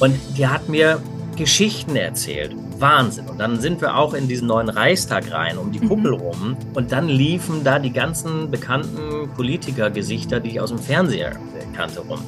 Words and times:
Und 0.00 0.18
die 0.36 0.46
hat 0.46 0.68
mir 0.68 1.00
Geschichten 1.36 1.96
erzählt. 1.96 2.54
Wahnsinn. 2.78 3.26
Und 3.26 3.38
dann 3.38 3.60
sind 3.60 3.80
wir 3.80 3.96
auch 3.96 4.12
in 4.12 4.28
diesen 4.28 4.48
neuen 4.48 4.68
Reichstag 4.68 5.30
rein, 5.30 5.56
um 5.56 5.72
die 5.72 5.80
mhm. 5.80 5.88
Kuppel 5.88 6.14
rum. 6.14 6.56
Und 6.74 6.92
dann 6.92 7.08
liefen 7.08 7.64
da 7.64 7.78
die 7.78 7.92
ganzen 7.92 8.50
bekannten 8.50 9.30
Politikergesichter, 9.34 10.40
die 10.40 10.50
ich 10.50 10.60
aus 10.60 10.70
dem 10.70 10.78
Fernseher 10.78 11.36
kannte, 11.74 12.00
rum. 12.00 12.20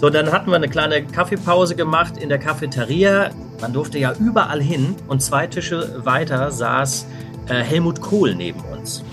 So, 0.00 0.10
dann 0.10 0.32
hatten 0.32 0.50
wir 0.50 0.56
eine 0.56 0.68
kleine 0.68 1.04
Kaffeepause 1.04 1.76
gemacht 1.76 2.16
in 2.16 2.28
der 2.28 2.38
Cafeteria. 2.38 3.30
Man 3.60 3.72
durfte 3.72 3.98
ja 3.98 4.14
überall 4.18 4.62
hin. 4.62 4.96
Und 5.06 5.22
zwei 5.22 5.46
Tische 5.46 6.00
weiter 6.04 6.50
saß 6.50 7.06
äh, 7.48 7.54
Helmut 7.54 8.00
Kohl 8.00 8.34
neben 8.34 8.60
uns. 8.60 9.04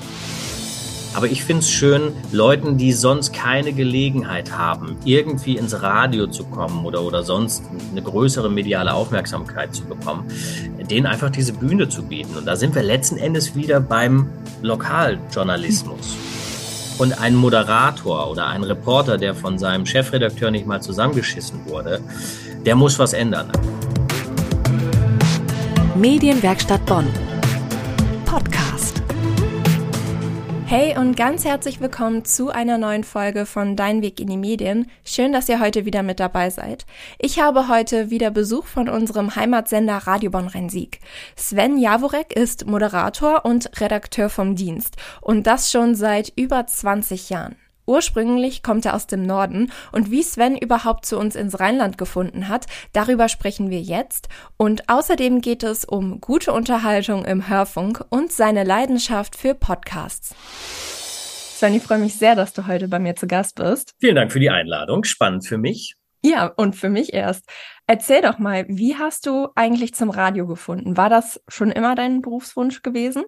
Aber 1.16 1.28
ich 1.28 1.46
finde 1.46 1.62
es 1.62 1.72
schön, 1.72 2.12
Leuten, 2.34 2.78
die 2.78 2.92
sonst 2.92 3.34
keine 3.34 3.72
Gelegenheit 3.72 4.52
haben, 4.52 4.98
irgendwie 5.06 5.56
ins 5.56 5.82
Radio 5.82 6.28
zu 6.28 6.44
kommen 6.44 6.86
oder, 6.86 7.04
oder 7.04 7.24
sonst 7.24 7.64
eine 7.92 8.02
größere 8.02 8.50
mediale 8.50 8.94
Aufmerksamkeit 8.94 9.74
zu 9.74 9.86
bekommen, 9.86 10.26
denen 10.90 11.06
einfach 11.06 11.30
diese 11.30 11.54
Bühne 11.54 11.88
zu 11.88 12.04
bieten. 12.04 12.36
Und 12.36 12.46
da 12.46 12.58
sind 12.58 12.76
wir 12.76 12.84
letzten 12.84 13.18
Endes 13.18 13.56
wieder 13.56 13.80
beim 13.80 14.28
Lokaljournalismus. 14.62 16.18
Und 16.98 17.20
ein 17.22 17.36
Moderator 17.36 18.30
oder 18.30 18.48
ein 18.48 18.64
Reporter, 18.64 19.18
der 19.18 19.36
von 19.36 19.58
seinem 19.58 19.86
Chefredakteur 19.86 20.52
nicht 20.52 20.66
mal 20.66 20.82
zusammengeschissen 20.82 21.66
wurde, 21.66 22.02
der 22.66 22.76
muss 22.76 23.00
was 23.00 23.14
ändern. 23.14 23.52
Medienwerkstatt 25.96 26.86
Bonn. 26.86 27.08
Podcast. 28.26 28.65
Hey 30.78 30.98
und 30.98 31.16
ganz 31.16 31.46
herzlich 31.46 31.80
willkommen 31.80 32.26
zu 32.26 32.50
einer 32.50 32.78
neuen 32.78 33.06
Folge 33.06 33.46
von 33.46 33.78
Dein 33.78 34.02
Weg 34.02 34.20
in 34.20 34.28
die 34.28 34.36
Medien. 34.36 34.92
Schön, 35.06 35.32
dass 35.32 35.48
ihr 35.48 35.62
heute 35.62 35.86
wieder 35.86 36.04
mit 36.04 36.20
dabei 36.20 36.50
seid. 36.50 36.86
Ich 37.18 37.40
habe 37.40 37.70
heute 37.70 38.10
wieder 38.10 38.30
Besuch 38.30 38.66
von 38.66 38.90
unserem 38.90 39.38
Heimatsender 39.38 39.96
Radio 39.96 40.32
Bonn 40.32 40.48
Rhein-Sieg. 40.48 41.00
Sven 41.38 41.78
Jaworek 41.78 42.36
ist 42.36 42.68
Moderator 42.68 43.46
und 43.46 43.80
Redakteur 43.80 44.28
vom 44.28 44.58
Dienst 44.58 44.98
und 45.22 45.48
das 45.48 45.72
schon 45.72 45.96
seit 45.96 46.34
über 46.36 46.68
20 46.68 47.30
Jahren. 47.30 47.56
Ursprünglich 47.86 48.64
kommt 48.64 48.86
er 48.86 48.96
aus 48.96 49.08
dem 49.08 49.24
Norden 49.24 49.72
und 49.92 50.12
wie 50.12 50.24
Sven 50.24 50.58
überhaupt 50.58 51.06
zu 51.06 51.18
uns 51.18 51.36
ins 51.36 51.60
Rheinland 51.60 51.98
gefunden 51.98 52.48
hat, 52.48 52.66
darüber 52.94 53.30
sprechen 53.30 53.70
wir 53.70 53.82
jetzt. 53.82 54.30
Und 54.58 54.90
außerdem 54.90 55.42
geht 55.42 55.64
es 55.64 55.86
um 55.86 56.22
gute 56.22 56.52
Unterhaltung 56.52 57.26
im 57.26 57.48
Hörfunk 57.48 58.04
und 58.10 58.32
seine 58.32 58.64
Leidenschaft 58.64 59.36
für 59.36 59.54
Podcasts. 59.54 60.36
Sven, 61.56 61.76
ich 61.76 61.84
freue 61.84 62.00
mich 62.00 62.16
sehr, 62.16 62.36
dass 62.36 62.54
du 62.54 62.68
heute 62.68 62.88
bei 62.88 63.00
mir 63.00 63.16
zu 63.16 63.28
Gast 63.28 63.56
bist. 63.56 63.94
Vielen 64.00 64.16
Dank 64.16 64.32
für 64.32 64.40
die 64.40 64.50
Einladung. 64.50 65.04
Spannend 65.04 65.48
für 65.48 65.58
mich. 65.58 65.96
Ja, 66.22 66.48
und 66.48 66.76
für 66.76 66.90
mich 66.90 67.14
erst. 67.14 67.48
Erzähl 67.86 68.22
doch 68.22 68.40
mal, 68.40 68.66
wie 68.68 68.96
hast 68.96 69.28
du 69.28 69.50
eigentlich 69.54 69.94
zum 69.94 70.10
Radio 70.10 70.48
gefunden? 70.48 70.98
War 70.98 71.08
das 71.08 71.40
schon 71.48 71.72
immer 71.72 71.94
dein 71.94 72.22
Berufswunsch 72.22 72.82
gewesen? 72.82 73.26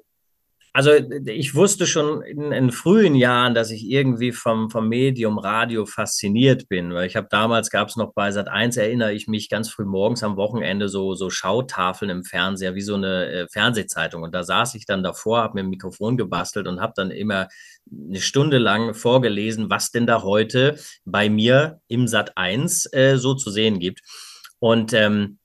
Also 0.74 0.92
ich 1.26 1.56
wusste 1.56 1.88
schon 1.88 2.22
in, 2.22 2.52
in, 2.52 2.72
frühen 2.72 3.16
Jahren, 3.16 3.56
dass 3.56 3.72
ich 3.72 3.90
irgendwie 3.90 4.32
vom, 4.32 4.70
vom 4.70 4.88
Medium 4.88 5.40
Radio 5.40 5.86
fasziniert 5.86 6.70
bin, 6.70 6.94
weil 6.94 7.08
ich 7.08 7.16
habe 7.16 7.28
damals 7.32 7.72
gab 7.72 7.88
es 7.88 7.96
noch 7.96 8.14
bei 8.14 8.32
Sat 8.32 8.48
1 8.48 8.78
erinnere 8.78 9.14
ich 9.14 9.28
mich 9.28 9.50
ganz 9.50 9.70
früh 9.70 9.86
morgens 9.86 10.24
am 10.24 10.38
Wochenende 10.38 10.88
so 10.88 11.16
so 11.16 11.30
Schautafeln 11.30 12.12
im 12.12 12.24
Fernseher 12.24 12.76
wie 12.76 12.82
so 12.82 12.96
eine 12.96 13.26
äh, 13.28 13.48
Fernsehzeitung. 13.52 14.22
Und 14.22 14.36
da 14.36 14.44
saß 14.44 14.76
ich 14.76 14.86
dann 14.86 15.04
davor, 15.04 15.40
habe 15.40 15.56
mir 15.56 15.64
ein 15.64 15.70
Mikrofon 15.70 16.16
gebastelt 16.16 16.68
und 16.68 16.80
habe 16.80 16.94
dann 16.96 17.12
immer 17.12 17.48
eine 17.92 18.22
Stunde 18.22 18.58
lang 18.58 18.94
vorgelesen, 18.94 19.70
was 19.70 19.92
denn 19.92 20.06
da 20.06 20.22
heute 20.22 20.78
bei 21.06 21.30
mir 21.30 21.80
im 21.88 22.08
Sat 22.08 22.38
1 22.38 22.94
äh, 22.94 23.18
so 23.18 23.34
zu 23.34 23.50
sehen 23.50 23.80
gibt. 23.80 24.02
Und 24.60 24.94
ähm, 24.94 25.40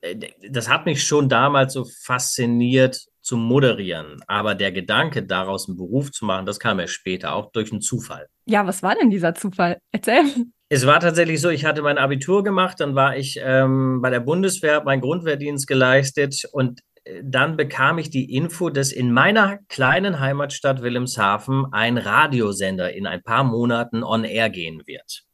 äh, 0.00 0.16
das 0.50 0.68
hat 0.68 0.86
mich 0.86 1.04
schon 1.04 1.28
damals 1.28 1.72
so 1.72 1.86
fasziniert, 2.02 3.06
zu 3.26 3.36
moderieren. 3.36 4.20
Aber 4.28 4.54
der 4.54 4.70
Gedanke, 4.70 5.24
daraus 5.24 5.68
einen 5.68 5.76
Beruf 5.76 6.12
zu 6.12 6.24
machen, 6.24 6.46
das 6.46 6.60
kam 6.60 6.78
erst 6.78 6.94
später, 6.94 7.34
auch 7.34 7.50
durch 7.50 7.72
einen 7.72 7.80
Zufall. 7.80 8.28
Ja, 8.46 8.66
was 8.66 8.84
war 8.84 8.94
denn 8.94 9.10
dieser 9.10 9.34
Zufall? 9.34 9.78
Erzähl. 9.90 10.22
Es 10.68 10.86
war 10.86 11.00
tatsächlich 11.00 11.40
so, 11.40 11.48
ich 11.48 11.64
hatte 11.64 11.82
mein 11.82 11.98
Abitur 11.98 12.44
gemacht, 12.44 12.78
dann 12.78 12.94
war 12.94 13.16
ich 13.16 13.38
ähm, 13.42 14.00
bei 14.00 14.10
der 14.10 14.20
Bundeswehr, 14.20 14.82
mein 14.84 15.00
Grundwehrdienst 15.00 15.66
geleistet 15.66 16.44
und 16.52 16.80
äh, 17.04 17.20
dann 17.24 17.56
bekam 17.56 17.98
ich 17.98 18.10
die 18.10 18.32
Info, 18.32 18.70
dass 18.70 18.92
in 18.92 19.12
meiner 19.12 19.58
kleinen 19.68 20.20
Heimatstadt 20.20 20.82
Wilhelmshaven 20.82 21.66
ein 21.72 21.98
Radiosender 21.98 22.94
in 22.94 23.06
ein 23.06 23.22
paar 23.22 23.42
Monaten 23.42 24.04
on 24.04 24.24
air 24.24 24.50
gehen 24.50 24.82
wird. 24.86 25.24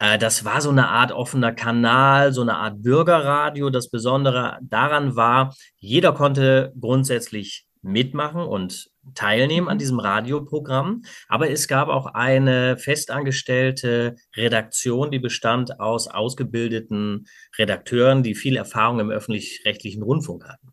Äh, 0.00 0.18
das 0.18 0.44
war 0.44 0.60
so 0.60 0.70
eine 0.70 0.88
Art 0.88 1.12
offener 1.12 1.52
Kanal, 1.52 2.32
so 2.32 2.40
eine 2.40 2.56
Art 2.56 2.82
Bürgerradio. 2.82 3.70
Das 3.70 3.90
Besondere 3.90 4.58
daran 4.62 5.14
war, 5.14 5.54
jeder 5.76 6.12
konnte 6.12 6.72
grundsätzlich 6.80 7.66
mitmachen 7.82 8.42
und 8.42 8.90
teilnehmen 9.14 9.68
an 9.68 9.78
diesem 9.78 10.00
Radioprogramm. 10.00 11.02
Aber 11.28 11.50
es 11.50 11.68
gab 11.68 11.88
auch 11.88 12.06
eine 12.06 12.76
festangestellte 12.76 14.16
Redaktion, 14.36 15.10
die 15.10 15.18
bestand 15.18 15.80
aus 15.80 16.08
ausgebildeten 16.08 17.26
Redakteuren, 17.56 18.22
die 18.22 18.34
viel 18.34 18.56
Erfahrung 18.56 19.00
im 19.00 19.10
öffentlich-rechtlichen 19.10 20.02
Rundfunk 20.02 20.44
hatten. 20.46 20.72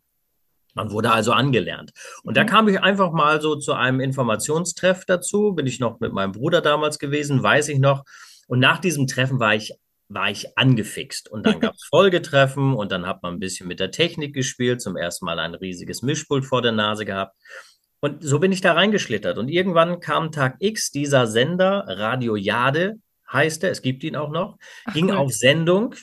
Man 0.74 0.90
wurde 0.92 1.10
also 1.10 1.32
angelernt. 1.32 1.92
Und 2.22 2.36
da 2.36 2.44
mhm. 2.44 2.48
kam 2.48 2.68
ich 2.68 2.80
einfach 2.80 3.10
mal 3.10 3.40
so 3.40 3.56
zu 3.56 3.72
einem 3.72 4.00
Informationstreff 4.00 5.04
dazu. 5.06 5.54
Bin 5.54 5.66
ich 5.66 5.80
noch 5.80 5.98
mit 6.00 6.12
meinem 6.12 6.32
Bruder 6.32 6.60
damals 6.60 6.98
gewesen, 6.98 7.42
weiß 7.42 7.68
ich 7.68 7.78
noch. 7.78 8.04
Und 8.48 8.58
nach 8.58 8.80
diesem 8.80 9.06
Treffen 9.06 9.38
war 9.38 9.54
ich, 9.54 9.74
war 10.08 10.30
ich 10.30 10.58
angefixt. 10.58 11.28
Und 11.30 11.46
dann 11.46 11.60
gab 11.60 11.74
es 11.74 11.84
Folgetreffen 11.88 12.74
und 12.74 12.90
dann 12.90 13.06
hat 13.06 13.22
man 13.22 13.34
ein 13.34 13.40
bisschen 13.40 13.68
mit 13.68 13.78
der 13.78 13.92
Technik 13.92 14.34
gespielt, 14.34 14.80
zum 14.80 14.96
ersten 14.96 15.26
Mal 15.26 15.38
ein 15.38 15.54
riesiges 15.54 16.02
Mischpult 16.02 16.44
vor 16.44 16.62
der 16.62 16.72
Nase 16.72 17.04
gehabt. 17.04 17.36
Und 18.00 18.24
so 18.24 18.38
bin 18.38 18.52
ich 18.52 18.60
da 18.60 18.72
reingeschlittert. 18.72 19.38
Und 19.38 19.48
irgendwann 19.48 20.00
kam 20.00 20.32
Tag 20.32 20.56
X, 20.60 20.90
dieser 20.90 21.26
Sender, 21.26 21.84
Radio 21.86 22.34
Jade 22.36 22.96
heißt 23.30 23.64
er, 23.64 23.70
es 23.70 23.82
gibt 23.82 24.02
ihn 24.04 24.16
auch 24.16 24.30
noch, 24.30 24.56
Ach, 24.86 24.94
ging 24.94 25.10
cool. 25.10 25.16
auf 25.16 25.32
Sendung 25.32 25.94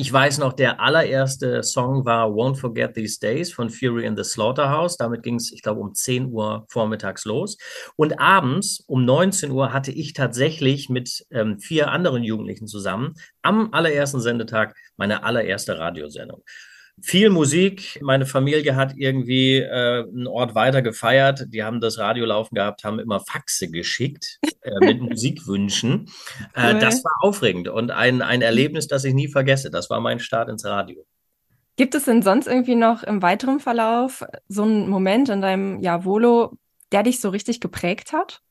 ich 0.00 0.10
weiß 0.10 0.38
noch, 0.38 0.54
der 0.54 0.80
allererste 0.80 1.62
Song 1.62 2.06
war 2.06 2.28
Won't 2.28 2.56
Forget 2.56 2.94
These 2.94 3.20
Days 3.20 3.52
von 3.52 3.68
Fury 3.68 4.06
in 4.06 4.16
the 4.16 4.24
Slaughterhouse. 4.24 4.96
Damit 4.96 5.22
ging 5.22 5.34
es, 5.34 5.52
ich 5.52 5.60
glaube, 5.60 5.82
um 5.82 5.92
10 5.92 6.32
Uhr 6.32 6.64
vormittags 6.70 7.26
los. 7.26 7.58
Und 7.96 8.18
abends 8.18 8.80
um 8.86 9.04
19 9.04 9.50
Uhr 9.50 9.74
hatte 9.74 9.92
ich 9.92 10.14
tatsächlich 10.14 10.88
mit 10.88 11.26
ähm, 11.30 11.58
vier 11.58 11.90
anderen 11.90 12.22
Jugendlichen 12.22 12.66
zusammen 12.66 13.12
am 13.42 13.74
allerersten 13.74 14.22
Sendetag 14.22 14.74
meine 14.96 15.22
allererste 15.22 15.78
Radiosendung 15.78 16.44
viel 17.02 17.30
Musik. 17.30 17.98
Meine 18.02 18.26
Familie 18.26 18.76
hat 18.76 18.94
irgendwie 18.96 19.58
äh, 19.58 20.02
einen 20.02 20.26
Ort 20.26 20.54
weiter 20.54 20.82
gefeiert. 20.82 21.46
Die 21.48 21.62
haben 21.62 21.80
das 21.80 21.98
Radio 21.98 22.24
laufen 22.26 22.54
gehabt, 22.54 22.84
haben 22.84 22.98
immer 22.98 23.20
Faxe 23.20 23.70
geschickt 23.70 24.38
äh, 24.62 24.70
mit 24.80 25.00
Musikwünschen. 25.00 26.10
Äh, 26.54 26.74
cool. 26.74 26.80
Das 26.80 27.04
war 27.04 27.12
aufregend 27.20 27.68
und 27.68 27.90
ein, 27.90 28.22
ein 28.22 28.42
Erlebnis, 28.42 28.86
das 28.86 29.04
ich 29.04 29.14
nie 29.14 29.28
vergesse. 29.28 29.70
Das 29.70 29.90
war 29.90 30.00
mein 30.00 30.20
Start 30.20 30.48
ins 30.48 30.64
Radio. 30.64 31.04
Gibt 31.76 31.94
es 31.94 32.04
denn 32.04 32.22
sonst 32.22 32.46
irgendwie 32.46 32.74
noch 32.74 33.02
im 33.02 33.22
weiteren 33.22 33.60
Verlauf 33.60 34.24
so 34.48 34.64
einen 34.64 34.88
Moment 34.88 35.28
in 35.28 35.40
deinem 35.40 35.80
ja, 35.80 36.04
Volo, 36.04 36.58
der 36.92 37.02
dich 37.02 37.20
so 37.20 37.30
richtig 37.30 37.60
geprägt 37.60 38.12
hat? 38.12 38.42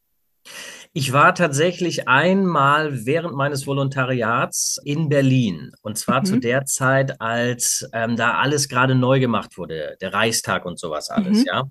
Ich 0.94 1.14
war 1.14 1.36
tatsächlich 1.36 2.08
einmal 2.08 3.06
während 3.06 3.36
meines 3.36 3.68
Volontariats 3.68 4.80
in 4.84 5.08
Berlin. 5.08 5.72
Und 5.82 6.00
zwar 6.00 6.22
mhm. 6.22 6.26
zu 6.26 6.40
der 6.40 6.66
Zeit, 6.66 7.22
als 7.22 7.88
ähm, 7.94 8.16
da 8.16 8.40
alles 8.40 8.68
gerade 8.68 8.96
neu 8.96 9.20
gemacht 9.20 9.58
wurde, 9.58 9.98
der 10.02 10.14
Reichstag 10.14 10.66
und 10.66 10.80
sowas 10.80 11.10
alles, 11.10 11.40
mhm. 11.40 11.46
ja. 11.46 11.64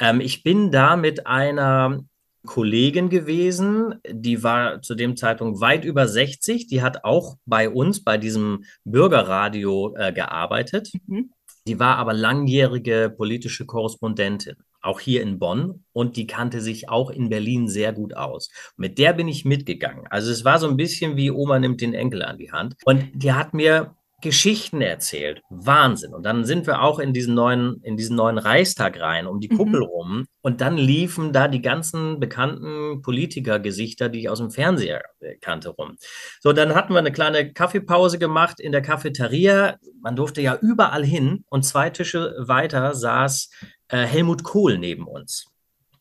Ähm, 0.00 0.20
ich 0.20 0.42
bin 0.42 0.72
da 0.72 0.96
mit 0.96 1.26
einer 1.26 2.00
Kollegin 2.46 3.10
gewesen, 3.10 3.94
die 4.08 4.42
war 4.42 4.82
zu 4.82 4.94
dem 4.94 5.16
Zeitpunkt 5.16 5.60
weit 5.60 5.84
über 5.84 6.08
60, 6.08 6.66
die 6.66 6.82
hat 6.82 7.04
auch 7.04 7.36
bei 7.46 7.68
uns, 7.68 8.02
bei 8.02 8.18
diesem 8.18 8.64
Bürgerradio 8.84 9.94
äh, 9.96 10.12
gearbeitet. 10.12 10.90
Mhm. 11.06 11.30
Die 11.66 11.78
war 11.78 11.96
aber 11.96 12.12
langjährige 12.12 13.12
politische 13.16 13.66
Korrespondentin 13.66 14.56
auch 14.80 15.00
hier 15.00 15.22
in 15.22 15.38
Bonn 15.38 15.84
und 15.92 16.16
die 16.16 16.26
kannte 16.26 16.60
sich 16.60 16.88
auch 16.88 17.10
in 17.10 17.28
Berlin 17.28 17.68
sehr 17.68 17.92
gut 17.92 18.14
aus. 18.14 18.50
Mit 18.76 18.98
der 18.98 19.12
bin 19.12 19.28
ich 19.28 19.44
mitgegangen. 19.44 20.06
Also 20.10 20.30
es 20.30 20.44
war 20.44 20.58
so 20.58 20.68
ein 20.68 20.76
bisschen 20.76 21.16
wie 21.16 21.30
Oma 21.30 21.58
nimmt 21.58 21.80
den 21.80 21.94
Enkel 21.94 22.22
an 22.22 22.38
die 22.38 22.52
Hand 22.52 22.76
und 22.84 23.10
die 23.14 23.32
hat 23.32 23.54
mir 23.54 23.96
Geschichten 24.20 24.80
erzählt. 24.80 25.42
Wahnsinn. 25.48 26.12
Und 26.12 26.24
dann 26.24 26.44
sind 26.44 26.66
wir 26.66 26.82
auch 26.82 26.98
in 26.98 27.12
diesen 27.12 27.34
neuen, 27.34 27.80
in 27.84 27.96
diesen 27.96 28.16
neuen 28.16 28.38
Reichstag 28.38 28.98
rein, 28.98 29.28
um 29.28 29.38
die 29.38 29.48
Kuppel 29.48 29.80
mhm. 29.80 29.86
rum. 29.86 30.26
Und 30.42 30.60
dann 30.60 30.76
liefen 30.76 31.32
da 31.32 31.46
die 31.46 31.62
ganzen 31.62 32.18
bekannten 32.18 33.00
Politikergesichter, 33.02 34.08
die 34.08 34.20
ich 34.20 34.28
aus 34.28 34.38
dem 34.38 34.50
Fernseher 34.50 35.02
äh, 35.20 35.36
kannte, 35.36 35.68
rum. 35.68 35.96
So, 36.40 36.52
dann 36.52 36.74
hatten 36.74 36.94
wir 36.94 36.98
eine 36.98 37.12
kleine 37.12 37.52
Kaffeepause 37.52 38.18
gemacht 38.18 38.58
in 38.58 38.72
der 38.72 38.82
Cafeteria. 38.82 39.76
Man 40.00 40.16
durfte 40.16 40.40
ja 40.40 40.58
überall 40.60 41.04
hin. 41.04 41.44
Und 41.48 41.64
zwei 41.64 41.90
Tische 41.90 42.34
weiter 42.40 42.94
saß 42.94 43.50
äh, 43.88 44.04
Helmut 44.04 44.42
Kohl 44.42 44.78
neben 44.78 45.06
uns. 45.06 45.46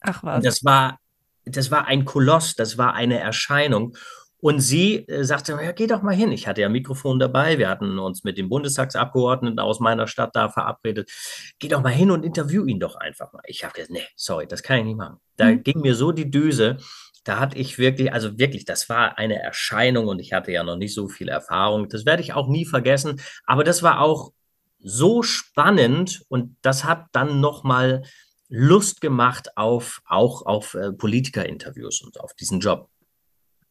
Ach 0.01 0.23
was. 0.23 0.43
Das 0.43 0.63
war, 0.63 0.99
das 1.45 1.71
war 1.71 1.87
ein 1.87 2.05
Koloss, 2.05 2.55
das 2.55 2.77
war 2.77 2.93
eine 2.93 3.19
Erscheinung. 3.19 3.95
Und 4.39 4.59
sie 4.59 5.07
äh, 5.07 5.23
sagte, 5.23 5.53
ja, 5.53 5.71
geh 5.71 5.87
doch 5.87 6.03
mal 6.03 6.13
hin. 6.13 6.31
Ich 6.31 6.47
hatte 6.47 6.61
ja 6.61 6.67
ein 6.67 6.73
Mikrofon 6.73 7.17
dabei. 7.17 7.57
Wir 7.57 7.69
hatten 7.69 7.97
uns 7.97 8.23
mit 8.23 8.37
dem 8.37 8.49
Bundestagsabgeordneten 8.49 9.59
aus 9.59 9.79
meiner 9.79 10.07
Stadt 10.07 10.35
da 10.35 10.49
verabredet. 10.49 11.09
Geh 11.57 11.67
doch 11.67 11.81
mal 11.81 11.89
hin 11.89 12.11
und 12.11 12.23
interview 12.23 12.65
ihn 12.65 12.79
doch 12.79 12.95
einfach 12.95 13.33
mal. 13.33 13.41
Ich 13.47 13.63
habe 13.63 13.73
gesagt, 13.73 13.91
nee, 13.91 14.05
sorry, 14.15 14.47
das 14.47 14.61
kann 14.61 14.79
ich 14.79 14.85
nicht 14.85 14.97
machen. 14.97 15.17
Da 15.37 15.45
mhm. 15.45 15.63
ging 15.63 15.81
mir 15.81 15.95
so 15.95 16.11
die 16.11 16.29
Düse. 16.29 16.77
Da 17.23 17.39
hatte 17.39 17.57
ich 17.57 17.79
wirklich, 17.79 18.13
also 18.13 18.37
wirklich, 18.37 18.63
das 18.63 18.89
war 18.89 19.17
eine 19.17 19.41
Erscheinung 19.41 20.07
und 20.07 20.19
ich 20.19 20.33
hatte 20.33 20.51
ja 20.51 20.63
noch 20.63 20.77
nicht 20.77 20.93
so 20.93 21.09
viel 21.09 21.29
Erfahrung. 21.29 21.89
Das 21.89 22.05
werde 22.05 22.21
ich 22.21 22.33
auch 22.33 22.47
nie 22.47 22.65
vergessen. 22.65 23.19
Aber 23.45 23.63
das 23.63 23.81
war 23.81 24.01
auch 24.01 24.31
so 24.79 25.23
spannend 25.23 26.23
und 26.29 26.55
das 26.61 26.83
hat 26.83 27.05
dann 27.11 27.39
nochmal 27.39 28.03
Lust 28.49 29.01
gemacht 29.01 29.57
auf 29.57 30.01
auch 30.05 30.45
auf 30.45 30.73
äh, 30.73 30.91
Politikerinterviews 30.93 32.01
und 32.01 32.19
auf 32.19 32.33
diesen 32.33 32.59
Job. 32.59 32.89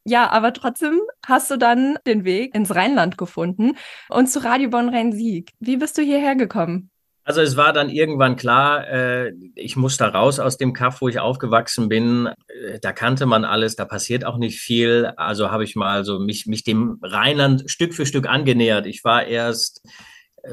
Ja, 0.04 0.30
aber 0.30 0.52
trotzdem 0.52 1.00
hast 1.26 1.50
du 1.50 1.56
dann 1.56 1.98
den 2.06 2.24
Weg 2.24 2.54
ins 2.54 2.74
Rheinland 2.74 3.18
gefunden 3.18 3.76
und 4.08 4.28
zu 4.28 4.44
Radio 4.44 4.70
Bonn 4.70 4.88
Rhein-Sieg. 4.88 5.50
Wie 5.58 5.76
bist 5.76 5.98
du 5.98 6.02
hierher 6.02 6.36
gekommen? 6.36 6.90
Also 7.24 7.40
es 7.40 7.56
war 7.56 7.72
dann 7.72 7.90
irgendwann 7.90 8.36
klar, 8.36 8.86
äh, 8.86 9.32
ich 9.56 9.74
muss 9.74 9.96
da 9.96 10.06
raus 10.06 10.38
aus 10.38 10.58
dem 10.58 10.72
Kaff, 10.72 11.00
wo 11.00 11.08
ich 11.08 11.18
aufgewachsen 11.18 11.88
bin. 11.88 12.28
Äh, 12.46 12.78
da 12.80 12.92
kannte 12.92 13.26
man 13.26 13.44
alles, 13.44 13.74
da 13.74 13.84
passiert 13.84 14.24
auch 14.24 14.36
nicht 14.38 14.60
viel. 14.60 15.06
Also 15.16 15.50
habe 15.50 15.64
ich 15.64 15.74
mal 15.74 16.04
so 16.04 16.20
mich, 16.20 16.46
mich 16.46 16.62
dem 16.62 17.00
Rheinland 17.02 17.68
Stück 17.68 17.94
für 17.94 18.06
Stück 18.06 18.28
angenähert. 18.28 18.86
Ich 18.86 19.02
war 19.02 19.26
erst 19.26 19.82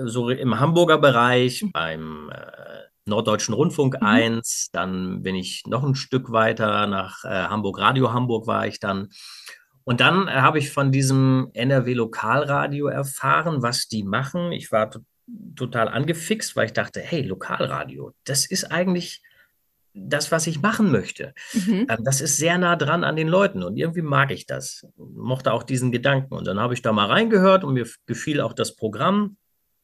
so 0.05 0.29
im 0.29 0.59
Hamburger 0.59 0.97
Bereich 0.97 1.65
beim 1.73 2.29
äh, 2.31 2.63
Norddeutschen 3.05 3.53
Rundfunk 3.53 3.95
mhm. 3.99 4.07
1, 4.07 4.69
dann 4.71 5.23
bin 5.23 5.35
ich 5.35 5.63
noch 5.67 5.83
ein 5.83 5.95
Stück 5.95 6.31
weiter 6.31 6.87
nach 6.87 7.23
äh, 7.25 7.27
Hamburg, 7.27 7.79
Radio 7.79 8.13
Hamburg 8.13 8.47
war 8.47 8.67
ich 8.67 8.79
dann. 8.79 9.09
Und 9.85 9.99
dann 9.99 10.29
habe 10.31 10.59
ich 10.59 10.71
von 10.71 10.91
diesem 10.91 11.49
NRW 11.53 11.93
Lokalradio 11.93 12.87
erfahren, 12.87 13.61
was 13.61 13.87
die 13.89 14.03
machen. 14.03 14.53
Ich 14.53 14.71
war 14.71 14.89
total 15.55 15.89
angefixt, 15.89 16.55
weil 16.55 16.67
ich 16.67 16.73
dachte, 16.73 17.01
hey, 17.01 17.21
Lokalradio, 17.21 18.13
das 18.23 18.45
ist 18.45 18.71
eigentlich 18.71 19.21
das, 19.93 20.31
was 20.31 20.47
ich 20.47 20.61
machen 20.61 20.91
möchte. 20.91 21.33
Mhm. 21.53 21.87
Ähm, 21.89 22.03
das 22.03 22.21
ist 22.21 22.37
sehr 22.37 22.57
nah 22.57 22.75
dran 22.75 23.03
an 23.03 23.15
den 23.15 23.27
Leuten 23.27 23.61
und 23.63 23.77
irgendwie 23.77 24.01
mag 24.01 24.31
ich 24.31 24.45
das. 24.45 24.87
Mochte 24.97 25.53
auch 25.53 25.63
diesen 25.63 25.91
Gedanken. 25.91 26.33
Und 26.33 26.47
dann 26.47 26.59
habe 26.59 26.73
ich 26.73 26.81
da 26.81 26.91
mal 26.91 27.07
reingehört 27.07 27.63
und 27.63 27.73
mir 27.73 27.87
gefiel 28.05 28.41
auch 28.41 28.53
das 28.53 28.75
Programm. 28.75 29.37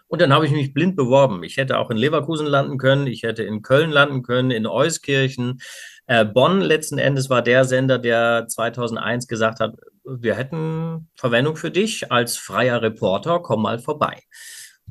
Und 0.09 0.21
dann 0.21 0.33
habe 0.33 0.45
ich 0.45 0.51
mich 0.51 0.73
blind 0.73 0.95
beworben. 0.95 1.43
Ich 1.43 1.57
hätte 1.57 1.77
auch 1.77 1.91
in 1.91 1.97
Leverkusen 1.97 2.47
landen 2.47 2.79
können, 2.79 3.07
ich 3.07 3.23
hätte 3.23 3.43
in 3.43 3.61
Köln 3.61 3.91
landen 3.91 4.23
können, 4.23 4.49
in 4.49 4.65
Euskirchen. 4.65 5.61
Äh, 6.07 6.25
Bonn 6.25 6.61
letzten 6.61 6.97
Endes 6.97 7.29
war 7.29 7.43
der 7.43 7.63
Sender, 7.63 7.99
der 7.99 8.47
2001 8.47 9.27
gesagt 9.27 9.59
hat, 9.59 9.75
wir 10.03 10.33
hätten 10.33 11.09
Verwendung 11.15 11.55
für 11.55 11.69
dich 11.69 12.11
als 12.11 12.37
freier 12.37 12.81
Reporter, 12.81 13.39
komm 13.39 13.61
mal 13.61 13.77
vorbei. 13.77 14.17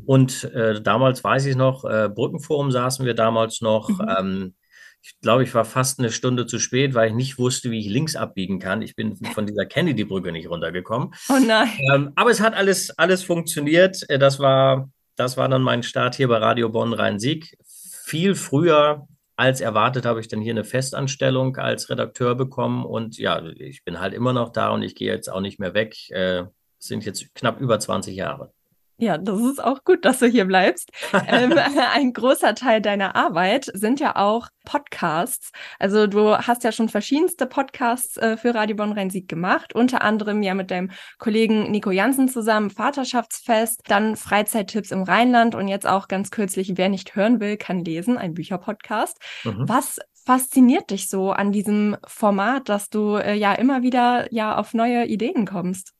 Und 0.06 0.44
äh, 0.54 0.80
damals 0.80 1.24
weiß 1.24 1.46
ich 1.46 1.56
noch, 1.56 1.84
äh, 1.84 2.08
Brückenforum 2.08 2.70
saßen 2.70 3.04
wir 3.04 3.14
damals 3.14 3.60
noch. 3.60 3.88
Mhm. 3.88 4.08
Ähm, 4.18 4.54
ich 5.02 5.18
glaube, 5.20 5.42
ich 5.42 5.54
war 5.54 5.64
fast 5.64 5.98
eine 5.98 6.10
Stunde 6.10 6.46
zu 6.46 6.60
spät, 6.60 6.94
weil 6.94 7.08
ich 7.08 7.14
nicht 7.14 7.38
wusste, 7.38 7.72
wie 7.72 7.80
ich 7.80 7.88
links 7.88 8.14
abbiegen 8.14 8.58
kann. 8.58 8.82
Ich 8.82 8.94
bin 8.94 9.16
von 9.16 9.46
dieser 9.46 9.64
Kennedy-Brücke 9.64 10.30
nicht 10.30 10.48
runtergekommen. 10.48 11.14
Oh 11.28 11.38
nein. 11.44 11.70
Ähm, 11.92 12.12
aber 12.14 12.30
es 12.30 12.40
hat 12.40 12.54
alles, 12.54 12.90
alles 12.98 13.24
funktioniert. 13.24 14.08
Äh, 14.08 14.18
das 14.18 14.38
war 14.38 14.90
das 15.18 15.36
war 15.36 15.48
dann 15.48 15.62
mein 15.62 15.82
Start 15.82 16.14
hier 16.14 16.28
bei 16.28 16.38
Radio 16.38 16.68
Bonn 16.68 16.92
Rhein-Sieg. 16.92 17.58
Viel 18.04 18.34
früher 18.34 19.06
als 19.36 19.60
erwartet 19.60 20.06
habe 20.06 20.20
ich 20.20 20.28
dann 20.28 20.40
hier 20.40 20.52
eine 20.52 20.64
Festanstellung 20.64 21.56
als 21.56 21.90
Redakteur 21.90 22.34
bekommen 22.34 22.84
und 22.84 23.18
ja, 23.18 23.40
ich 23.44 23.84
bin 23.84 24.00
halt 24.00 24.14
immer 24.14 24.32
noch 24.32 24.50
da 24.50 24.70
und 24.70 24.82
ich 24.82 24.94
gehe 24.94 25.12
jetzt 25.12 25.28
auch 25.28 25.40
nicht 25.40 25.60
mehr 25.60 25.74
weg. 25.74 26.10
Äh, 26.10 26.44
sind 26.78 27.04
jetzt 27.04 27.34
knapp 27.34 27.60
über 27.60 27.78
20 27.78 28.16
Jahre. 28.16 28.52
Ja, 29.00 29.16
das 29.16 29.40
ist 29.40 29.62
auch 29.62 29.84
gut, 29.84 30.04
dass 30.04 30.18
du 30.18 30.26
hier 30.26 30.44
bleibst. 30.44 30.90
ähm, 31.28 31.54
ein 31.94 32.12
großer 32.12 32.54
Teil 32.56 32.82
deiner 32.82 33.14
Arbeit 33.14 33.70
sind 33.72 34.00
ja 34.00 34.16
auch 34.16 34.48
Podcasts. 34.64 35.52
Also 35.78 36.08
du 36.08 36.36
hast 36.36 36.64
ja 36.64 36.72
schon 36.72 36.88
verschiedenste 36.88 37.46
Podcasts 37.46 38.16
äh, 38.16 38.36
für 38.36 38.54
Radio 38.54 38.74
Bonn 38.74 38.92
Rhein-Sieg 38.92 39.28
gemacht, 39.28 39.72
unter 39.74 40.02
anderem 40.02 40.42
ja 40.42 40.54
mit 40.54 40.72
deinem 40.72 40.90
Kollegen 41.18 41.70
Nico 41.70 41.92
Jansen 41.92 42.28
zusammen 42.28 42.70
Vaterschaftsfest, 42.70 43.82
dann 43.86 44.16
Freizeittipps 44.16 44.90
im 44.90 45.04
Rheinland 45.04 45.54
und 45.54 45.68
jetzt 45.68 45.86
auch 45.86 46.08
ganz 46.08 46.30
kürzlich 46.30 46.72
Wer 46.76 46.88
nicht 46.88 47.14
hören 47.14 47.40
will, 47.40 47.56
kann 47.56 47.84
lesen, 47.84 48.18
ein 48.18 48.34
Bücherpodcast. 48.34 49.16
Mhm. 49.44 49.68
Was 49.68 49.98
fasziniert 50.26 50.90
dich 50.90 51.08
so 51.08 51.30
an 51.30 51.52
diesem 51.52 51.96
Format, 52.06 52.68
dass 52.68 52.90
du 52.90 53.14
äh, 53.14 53.34
ja 53.34 53.54
immer 53.54 53.82
wieder 53.82 54.30
ja 54.32 54.56
auf 54.56 54.74
neue 54.74 55.06
Ideen 55.06 55.46
kommst? 55.46 55.94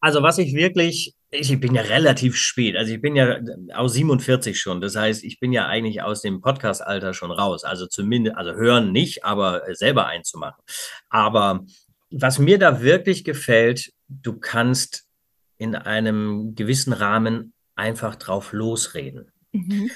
Also 0.00 0.22
was 0.22 0.38
ich 0.38 0.54
wirklich 0.54 1.14
ich 1.30 1.60
bin 1.60 1.74
ja 1.74 1.82
relativ 1.82 2.36
spät, 2.36 2.76
also 2.76 2.92
ich 2.92 3.00
bin 3.00 3.14
ja 3.14 3.38
aus 3.74 3.92
47 3.94 4.58
schon. 4.58 4.80
Das 4.80 4.96
heißt, 4.96 5.24
ich 5.24 5.40
bin 5.40 5.52
ja 5.52 5.66
eigentlich 5.66 6.02
aus 6.02 6.22
dem 6.22 6.40
Podcast-Alter 6.40 7.12
schon 7.12 7.30
raus. 7.30 7.64
Also 7.64 7.86
zumindest, 7.86 8.36
also 8.36 8.52
hören 8.52 8.92
nicht, 8.92 9.24
aber 9.24 9.62
selber 9.74 10.06
einzumachen. 10.06 10.62
Aber 11.10 11.66
was 12.10 12.38
mir 12.38 12.58
da 12.58 12.80
wirklich 12.80 13.24
gefällt, 13.24 13.92
du 14.08 14.38
kannst 14.38 15.04
in 15.58 15.74
einem 15.74 16.54
gewissen 16.54 16.92
Rahmen 16.92 17.52
einfach 17.74 18.16
drauf 18.16 18.52
losreden. 18.52 19.30
Mhm. 19.52 19.90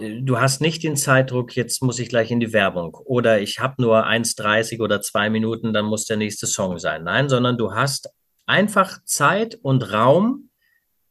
Du 0.00 0.38
hast 0.38 0.60
nicht 0.60 0.84
den 0.84 0.96
Zeitdruck, 0.96 1.56
jetzt 1.56 1.82
muss 1.82 1.98
ich 1.98 2.08
gleich 2.08 2.30
in 2.30 2.38
die 2.38 2.52
Werbung 2.52 2.94
oder 2.94 3.40
ich 3.40 3.58
habe 3.58 3.82
nur 3.82 4.06
1,30 4.06 4.80
oder 4.80 5.02
zwei 5.02 5.28
Minuten, 5.28 5.72
dann 5.72 5.86
muss 5.86 6.04
der 6.04 6.16
nächste 6.16 6.46
Song 6.46 6.78
sein. 6.78 7.02
Nein, 7.02 7.28
sondern 7.28 7.58
du 7.58 7.74
hast 7.74 8.08
einfach 8.46 9.02
Zeit 9.04 9.58
und 9.60 9.92
Raum, 9.92 10.47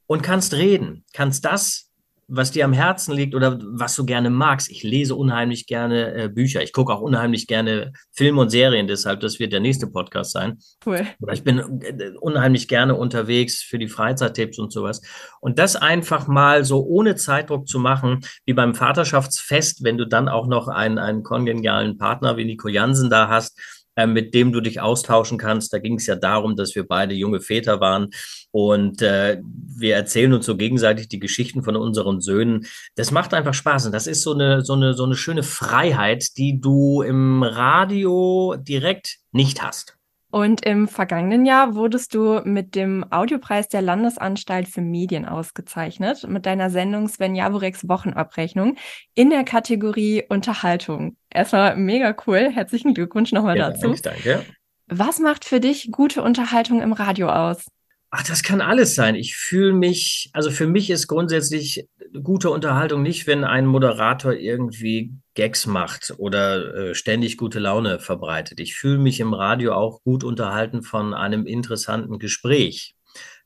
und 0.07 0.24
kannst 0.24 0.54
reden, 0.54 1.04
kannst 1.13 1.45
das, 1.45 1.88
was 2.30 2.51
dir 2.51 2.65
am 2.65 2.74
Herzen 2.74 3.13
liegt 3.13 3.36
oder 3.36 3.57
was 3.63 3.95
du 3.95 4.06
gerne 4.06 4.30
magst. 4.30 4.69
Ich 4.69 4.83
lese 4.83 5.15
unheimlich 5.15 5.65
gerne 5.65 6.13
äh, 6.13 6.27
Bücher. 6.27 6.62
Ich 6.62 6.74
gucke 6.74 6.94
auch 6.94 7.00
unheimlich 7.00 7.48
gerne 7.48 7.94
Filme 8.12 8.42
und 8.42 8.50
Serien, 8.50 8.88
deshalb, 8.88 9.21
das 9.21 9.39
wird 9.39 9.54
der 9.54 9.62
nächste 9.62 9.88
Podcast 9.88 10.31
sein. 10.33 10.57
Cool. 10.86 11.07
Oder 11.21 11.33
ich 11.33 11.45
bin 11.45 11.81
äh, 11.81 12.12
unheimlich 12.19 12.68
gerne 12.68 12.95
unterwegs 12.95 13.62
für 13.62 13.80
die 13.80 13.88
Freizeittipps 13.88 14.59
und 14.59 14.74
sowas. 14.74 15.01
Und 15.39 15.57
das 15.57 15.77
einfach 15.77 16.27
mal 16.27 16.65
so 16.65 16.86
ohne 16.86 17.15
Zeitdruck 17.15 17.68
zu 17.68 17.80
machen, 17.80 18.19
wie 18.45 18.54
beim 18.54 18.75
Vaterschaftsfest, 18.75 19.86
wenn 19.86 19.98
du 19.98 20.06
dann 20.06 20.27
auch 20.27 20.48
noch 20.48 20.68
einen, 20.68 20.98
einen 20.98 21.24
kongenialen 21.24 21.98
Partner 21.98 22.36
wie 22.36 22.44
Nico 22.44 22.68
Jansen 22.68 23.09
da 23.09 23.30
hast, 23.30 23.57
mit 24.05 24.33
dem 24.33 24.51
du 24.51 24.61
dich 24.61 24.79
austauschen 24.79 25.38
kannst. 25.38 25.73
Da 25.73 25.79
ging 25.79 25.95
es 25.95 26.05
ja 26.05 26.15
darum, 26.15 26.55
dass 26.55 26.75
wir 26.75 26.85
beide 26.88 27.15
junge 27.15 27.39
Väter 27.39 27.79
waren 27.79 28.09
und 28.51 29.01
äh, 29.01 29.41
wir 29.44 29.95
erzählen 29.95 30.33
uns 30.33 30.45
so 30.45 30.55
gegenseitig 30.55 31.07
die 31.07 31.19
Geschichten 31.19 31.63
von 31.63 31.75
unseren 31.75 32.21
Söhnen. 32.21 32.68
Das 32.95 33.11
macht 33.11 33.33
einfach 33.33 33.54
Spaß 33.54 33.87
und 33.87 33.92
das 33.92 34.07
ist 34.07 34.21
so 34.21 34.33
eine, 34.33 34.63
so 34.63 34.73
eine, 34.73 34.94
so 34.94 35.04
eine 35.04 35.16
schöne 35.16 35.44
Freiheit, 35.44 36.37
die 36.37 36.61
du 36.61 37.01
im 37.01 37.42
Radio 37.44 38.56
direkt 38.57 39.18
nicht 39.31 39.63
hast. 39.63 39.96
Und 40.37 40.63
im 40.63 40.87
vergangenen 40.87 41.47
Jahr 41.47 41.73
wurdest 41.73 42.13
du 42.13 42.41
mit 42.45 42.75
dem 42.75 43.03
Audiopreis 43.11 43.69
der 43.69 43.81
Landesanstalt 43.81 44.67
für 44.67 44.81
Medien 44.81 45.25
ausgezeichnet, 45.25 46.27
mit 46.29 46.45
deiner 46.45 46.69
Sendung 46.69 47.07
Sven 47.07 47.33
Javoreks 47.33 47.89
Wochenabrechnung 47.89 48.77
in 49.15 49.31
der 49.31 49.44
Kategorie 49.44 50.25
Unterhaltung. 50.29 51.17
Erstmal 51.31 51.75
mega 51.75 52.15
cool. 52.27 52.51
Herzlichen 52.53 52.94
Glückwunsch 52.94 53.31
nochmal 53.31 53.57
ja, 53.57 53.71
dazu. 53.71 53.95
Danke. 53.99 54.45
Was 54.85 55.17
macht 55.17 55.44
für 55.44 55.59
dich 55.59 55.89
gute 55.91 56.21
Unterhaltung 56.21 56.83
im 56.83 56.94
Radio 56.94 57.29
aus? 57.29 57.65
Ach, 58.11 58.21
das 58.21 58.44
kann 58.44 58.61
alles 58.61 58.94
sein. 58.94 59.15
Ich 59.15 59.35
fühle 59.35 59.73
mich, 59.73 60.29
also 60.33 60.51
für 60.51 60.67
mich 60.67 60.91
ist 60.91 61.07
grundsätzlich 61.07 61.87
gute 62.21 62.51
Unterhaltung 62.51 63.01
nicht, 63.01 63.25
wenn 63.25 63.44
ein 63.44 63.65
Moderator 63.65 64.33
irgendwie 64.33 65.13
Gags 65.37 65.67
macht 65.67 66.15
oder 66.17 66.73
äh, 66.73 66.95
ständig 66.95 67.37
gute 67.37 67.59
Laune 67.59 67.99
verbreitet. 67.99 68.59
Ich 68.59 68.75
fühle 68.75 68.97
mich 68.97 69.19
im 69.19 69.35
Radio 69.35 69.73
auch 69.73 70.01
gut 70.01 70.23
unterhalten 70.23 70.81
von 70.81 71.13
einem 71.13 71.45
interessanten 71.45 72.17
Gespräch 72.17 72.95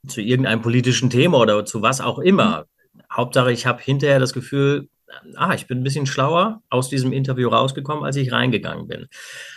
zu 0.08 0.22
irgendeinem 0.22 0.62
politischen 0.62 1.10
Thema 1.10 1.40
oder 1.40 1.66
zu 1.66 1.82
was 1.82 2.00
auch 2.00 2.20
immer. 2.20 2.66
Mhm. 2.94 3.02
Hauptsache, 3.12 3.52
ich 3.52 3.66
habe 3.66 3.84
hinterher 3.84 4.20
das 4.20 4.32
Gefühl, 4.32 4.88
ah, 5.36 5.54
ich 5.54 5.68
bin 5.68 5.80
ein 5.80 5.84
bisschen 5.84 6.06
schlauer 6.06 6.64
aus 6.70 6.88
diesem 6.88 7.12
Interview 7.12 7.50
rausgekommen, 7.50 8.06
als 8.06 8.16
ich 8.16 8.32
reingegangen 8.32 8.88
bin. 8.88 9.08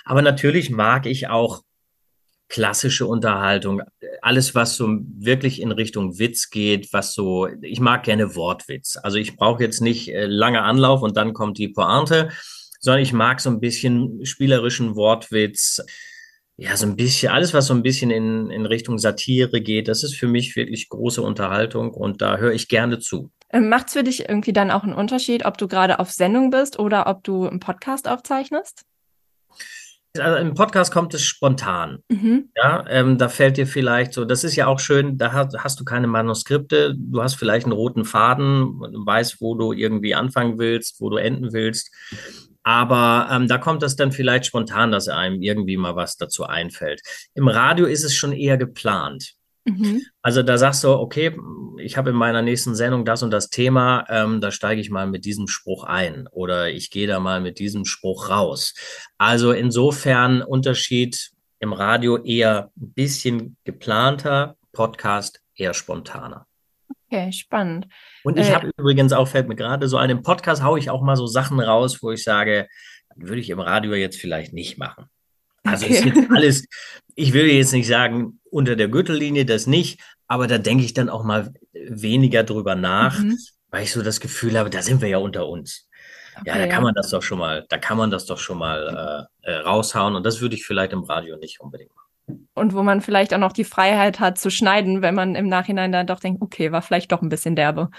Aber 0.05 0.21
natürlich 0.21 0.71
mag 0.71 1.07
ich 1.07 1.29
auch 1.29 1.63
klassische 2.49 3.07
Unterhaltung, 3.07 3.83
alles, 4.23 4.55
was 4.55 4.77
so 4.77 4.89
wirklich 5.19 5.61
in 5.61 5.73
Richtung 5.73 6.19
Witz 6.19 6.51
geht, 6.51 6.93
was 6.93 7.15
so, 7.15 7.49
ich 7.63 7.81
mag 7.81 8.05
gerne 8.05 8.37
Wortwitz. 8.37 8.99
Also 9.03 9.19
ich 9.19 9.37
brauche 9.37 9.63
jetzt 9.63 9.81
nicht 9.81 10.09
äh, 10.09 10.27
lange 10.27 10.63
Anlauf 10.63 11.03
und 11.03 11.17
dann 11.17 11.33
kommt 11.33 11.59
die 11.59 11.69
Pointe, 11.69 12.31
sondern 12.81 13.03
ich 13.03 13.13
mag 13.13 13.41
so 13.41 13.51
ein 13.51 13.61
bisschen 13.61 14.25
spielerischen 14.25 14.95
Wortwitz. 14.95 15.85
Ja, 16.57 16.77
so 16.77 16.87
ein 16.87 16.97
bisschen, 16.97 17.33
alles, 17.33 17.53
was 17.53 17.67
so 17.67 17.75
ein 17.75 17.83
bisschen 17.83 18.11
in, 18.11 18.51
in 18.51 18.67
Richtung 18.67 18.99
Satire 18.99 19.61
geht, 19.61 19.89
das 19.89 20.05
ist 20.05 20.15
für 20.15 20.29
mich 20.29 20.55
wirklich 20.55 20.89
große 20.89 21.21
Unterhaltung 21.21 21.91
und 21.93 22.23
da 22.23 22.37
höre 22.37 22.53
ich 22.53 22.69
gerne 22.69 23.01
zu. 23.01 23.33
Ähm, 23.51 23.69
Macht 23.69 23.89
es 23.89 23.95
für 23.95 24.05
dich 24.05 24.29
irgendwie 24.29 24.53
dann 24.53 24.71
auch 24.71 24.85
einen 24.85 24.95
Unterschied, 24.95 25.45
ob 25.45 25.59
du 25.59 25.67
gerade 25.67 25.99
auf 25.99 26.13
Sendung 26.13 26.51
bist 26.51 26.79
oder 26.79 27.09
ob 27.09 27.25
du 27.25 27.49
einen 27.49 27.59
Podcast 27.59 28.07
aufzeichnest? 28.07 28.85
Also 30.19 30.37
Im 30.37 30.55
Podcast 30.55 30.93
kommt 30.93 31.13
es 31.15 31.25
spontan. 31.25 31.99
Mhm. 32.09 32.51
Ja, 32.57 32.85
ähm, 32.89 33.19
da 33.19 33.29
fällt 33.29 33.57
dir 33.57 33.67
vielleicht 33.67 34.13
so, 34.13 34.25
das 34.25 34.45
ist 34.45 34.55
ja 34.55 34.69
auch 34.69 34.79
schön, 34.79 35.19
da 35.19 35.33
hast, 35.33 35.57
hast 35.59 35.81
du 35.81 35.85
keine 35.85 36.07
Manuskripte, 36.07 36.95
du 36.97 37.21
hast 37.21 37.35
vielleicht 37.35 37.67
einen 37.67 37.73
roten 37.73 38.05
Faden, 38.05 38.81
weißt, 38.81 39.41
wo 39.41 39.57
du 39.57 39.73
irgendwie 39.73 40.15
anfangen 40.15 40.59
willst, 40.59 41.01
wo 41.01 41.11
du 41.11 41.17
enden 41.17 41.53
willst. 41.53 41.91
Aber 42.63 43.29
ähm, 43.31 43.49
da 43.49 43.59
kommt 43.59 43.83
es 43.83 43.97
dann 43.97 44.13
vielleicht 44.13 44.47
spontan, 44.47 44.93
dass 44.93 45.09
einem 45.09 45.43
irgendwie 45.43 45.77
mal 45.77 45.97
was 45.97 46.17
dazu 46.17 46.45
einfällt. 46.45 47.03
Im 47.35 47.49
Radio 47.49 47.87
ist 47.87 48.05
es 48.05 48.15
schon 48.15 48.33
eher 48.33 48.57
geplant. 48.57 49.35
Mhm. 49.65 50.03
Also 50.23 50.43
da 50.43 50.59
sagst 50.59 50.85
du, 50.85 50.91
okay, 50.91 51.37
ich 51.79 51.97
habe 51.97 52.11
in 52.11 52.17
meiner 52.17 52.43
nächsten 52.43 52.75
Sendung 52.75 53.05
das 53.05 53.23
und 53.23 53.31
das 53.31 53.49
Thema, 53.49 54.05
ähm, 54.09 54.41
da 54.41 54.51
steige 54.51 54.81
ich 54.81 54.91
mal 54.91 55.07
mit 55.07 55.25
diesem 55.25 55.49
Spruch 55.49 55.85
ein 55.85 56.29
oder 56.31 56.71
ich 56.71 56.91
gehe 56.91 57.07
da 57.07 57.19
mal 57.21 57.41
mit 57.41 57.59
diesem 57.59 57.85
Spruch 57.85 58.29
raus. 58.29 58.75
Also 59.19 59.53
insofern 59.53 60.43
Unterschied 60.43 61.31
im 61.61 61.73
Radio 61.73 62.19
eher 62.23 62.71
ein 62.77 62.93
bisschen 62.93 63.57
geplanter, 63.65 64.57
Podcast 64.73 65.41
eher 65.55 65.73
spontaner. 65.73 66.47
Okay, 67.07 67.33
spannend. 67.33 67.87
Und 68.23 68.39
ich 68.39 68.49
Äh, 68.49 68.55
habe 68.55 68.71
übrigens 68.77 69.13
auch, 69.13 69.29
fällt 69.29 69.49
mir 69.49 69.57
gerade 69.57 69.89
so 69.89 69.97
ein, 69.97 70.11
im 70.11 70.23
Podcast 70.23 70.63
haue 70.63 70.79
ich 70.79 70.91
auch 70.91 71.03
mal 71.03 71.17
so 71.17 71.27
Sachen 71.27 71.61
raus, 71.61 72.03
wo 72.03 72.11
ich 72.11 72.23
sage, 72.23 72.69
würde 73.17 73.41
ich 73.41 73.51
im 73.51 73.61
Radio 73.61 73.95
jetzt 73.95 74.19
vielleicht 74.21 74.53
nicht 74.53 74.79
machen. 74.79 75.07
Also 75.65 75.87
ist 75.87 76.01
Okay. 76.01 76.13
jetzt 76.15 76.31
alles, 76.31 76.67
ich 77.15 77.33
will 77.33 77.47
jetzt 77.47 77.73
nicht 77.73 77.87
sagen, 77.89 78.41
unter 78.51 78.77
der 78.77 78.89
Gürtellinie 78.89 79.45
das 79.47 79.67
nicht, 79.67 80.01
aber 80.29 80.47
da 80.47 80.59
denke 80.59 80.85
ich 80.85 80.95
dann 80.95 81.09
auch 81.09 81.25
mal 81.25 81.53
weniger 81.73 82.45
drüber 82.45 82.75
nach, 82.75 83.19
Mhm. 83.21 83.39
weil 83.71 83.85
ich 83.85 83.93
so 83.93 84.03
das 84.03 84.21
Gefühl 84.21 84.59
habe, 84.59 84.71
da 84.71 84.83
sind 84.83 85.01
wir 85.01 85.09
ja 85.09 85.19
unter 85.19 85.49
uns. 85.49 85.89
Ja, 86.45 86.59
da 86.59 86.67
Okay, 86.67 86.69
kann 86.69 86.83
man 86.83 86.95
das 86.95 87.11
doch 87.11 87.23
schon 87.23 87.39
mal, 87.39 87.65
da 87.69 87.79
kann 87.79 87.97
man 87.97 88.11
das 88.11 88.27
doch 88.27 88.39
schon 88.39 88.59
mal 88.59 89.29
äh, 89.45 89.51
äh, 89.53 89.57
raushauen 89.59 90.17
und 90.17 90.25
das 90.27 90.41
würde 90.41 90.57
ich 90.57 90.65
vielleicht 90.67 90.93
im 90.93 91.05
Radio 91.05 91.37
nicht 91.37 91.61
unbedingt 91.61 91.95
machen. 91.95 92.49
Und 92.55 92.73
wo 92.75 92.83
man 92.83 93.01
vielleicht 93.01 93.35
auch 93.35 93.39
noch 93.39 93.53
die 93.53 93.65
Freiheit 93.65 94.21
hat 94.21 94.39
zu 94.39 94.51
schneiden, 94.51 95.03
wenn 95.03 95.15
man 95.15 95.35
im 95.35 95.49
Nachhinein 95.49 95.93
dann 95.93 96.07
doch 96.07 96.21
denkt, 96.21 96.43
okay, 96.43 96.73
war 96.73 96.83
vielleicht 96.83 97.13
doch 97.13 97.23
ein 97.23 97.29
bisschen 97.29 97.57
derbe. 97.57 97.91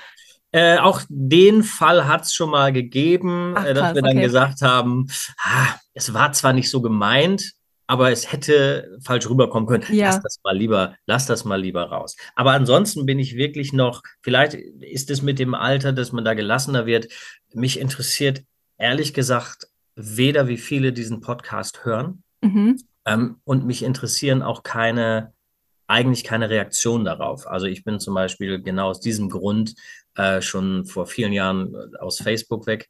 Äh, 0.51 0.77
auch 0.77 1.01
den 1.09 1.63
Fall 1.63 2.07
hat 2.07 2.23
es 2.23 2.33
schon 2.33 2.49
mal 2.49 2.71
gegeben, 2.71 3.55
Ach, 3.57 3.65
äh, 3.65 3.73
dass 3.73 3.83
krass, 3.83 3.95
wir 3.95 4.01
dann 4.01 4.17
okay. 4.17 4.21
gesagt 4.21 4.61
haben, 4.61 5.07
ah, 5.37 5.75
es 5.93 6.13
war 6.13 6.31
zwar 6.31 6.53
nicht 6.53 6.69
so 6.69 6.81
gemeint, 6.81 7.51
aber 7.87 8.11
es 8.11 8.31
hätte 8.31 8.97
falsch 9.03 9.29
rüberkommen 9.29 9.67
können. 9.67 9.85
Ja. 9.95 10.07
Lass 10.07 10.21
das 10.21 10.39
mal 10.43 10.57
lieber, 10.57 10.95
lass 11.05 11.25
das 11.27 11.45
mal 11.45 11.61
lieber 11.61 11.83
raus. 11.83 12.15
Aber 12.35 12.51
ansonsten 12.51 13.05
bin 13.05 13.19
ich 13.19 13.35
wirklich 13.35 13.73
noch, 13.73 14.01
vielleicht 14.21 14.53
ist 14.55 15.09
es 15.11 15.21
mit 15.21 15.37
dem 15.39 15.53
Alter, 15.53 15.93
dass 15.93 16.11
man 16.11 16.25
da 16.25 16.33
gelassener 16.33 16.85
wird. 16.85 17.07
Mich 17.53 17.79
interessiert 17.79 18.43
ehrlich 18.77 19.13
gesagt 19.13 19.67
weder, 19.95 20.47
wie 20.47 20.57
viele 20.57 20.91
diesen 20.93 21.21
Podcast 21.21 21.85
hören, 21.85 22.23
Mhm. 22.41 22.81
ähm, 23.05 23.37
und 23.43 23.65
mich 23.65 23.81
interessieren 23.83 24.41
auch 24.41 24.63
keine, 24.63 25.33
eigentlich 25.87 26.23
keine 26.23 26.49
Reaktionen 26.49 27.05
darauf. 27.05 27.47
Also 27.47 27.67
ich 27.67 27.83
bin 27.83 27.99
zum 27.99 28.13
Beispiel 28.15 28.61
genau 28.61 28.89
aus 28.89 28.99
diesem 28.99 29.29
Grund 29.29 29.75
äh, 30.15 30.41
schon 30.41 30.85
vor 30.85 31.05
vielen 31.05 31.33
Jahren 31.33 31.73
äh, 31.75 31.97
aus 31.99 32.17
Facebook 32.19 32.65
weg, 32.67 32.89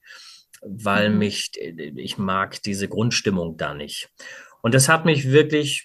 weil 0.62 1.10
Mhm. 1.10 1.18
mich, 1.20 1.52
ich 1.58 2.18
mag 2.18 2.62
diese 2.64 2.88
Grundstimmung 2.88 3.58
da 3.58 3.74
nicht. 3.74 4.10
Und 4.66 4.74
das 4.74 4.90
hat 4.90 5.06
mich 5.06 5.30
wirklich 5.32 5.84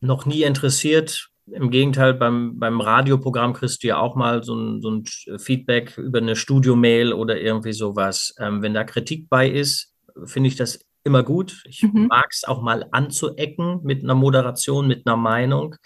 noch 0.00 0.24
nie 0.24 0.42
interessiert. 0.44 1.28
Im 1.52 1.70
Gegenteil, 1.70 2.14
beim, 2.14 2.58
beim 2.58 2.80
Radioprogramm 2.80 3.52
kriegst 3.52 3.82
du 3.82 3.88
ja 3.88 3.98
auch 3.98 4.16
mal 4.16 4.42
so 4.42 4.54
ein, 4.54 4.80
so 4.80 4.90
ein 4.90 5.04
Feedback 5.38 5.98
über 5.98 6.16
eine 6.16 6.34
Studiomail 6.34 7.12
oder 7.12 7.38
irgendwie 7.38 7.74
sowas. 7.74 8.34
Ähm, 8.38 8.62
wenn 8.62 8.72
da 8.72 8.84
Kritik 8.84 9.28
bei 9.28 9.46
ist, 9.46 9.92
finde 10.24 10.48
ich 10.48 10.56
das 10.56 10.80
immer 11.04 11.22
gut. 11.22 11.62
Ich 11.68 11.82
Mhm. 11.82 12.06
mag 12.06 12.28
es 12.30 12.44
auch 12.44 12.62
mal 12.62 12.86
anzuecken 12.92 13.80
mit 13.82 14.02
einer 14.02 14.14
Moderation, 14.14 14.88
mit 14.88 15.06
einer 15.06 15.18
Meinung. 15.18 15.76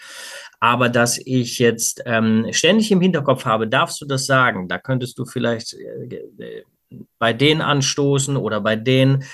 Aber 0.61 0.87
dass 0.87 1.19
ich 1.25 1.59
jetzt 1.59 2.03
ähm, 2.05 2.47
ständig 2.51 2.89
im 2.93 3.01
Hinterkopf 3.01 3.43
habe, 3.43 3.67
darfst 3.67 3.99
du 3.99 4.05
das 4.05 4.27
sagen? 4.27 4.69
Da 4.69 4.77
könntest 4.77 5.19
du 5.19 5.25
vielleicht 5.25 5.73
äh, 5.73 6.21
äh, 6.39 6.63
bei 7.19 7.33
denen 7.33 7.59
anstoßen 7.59 8.37
oder 8.37 8.61
bei 8.61 8.77
denen, 8.77 9.25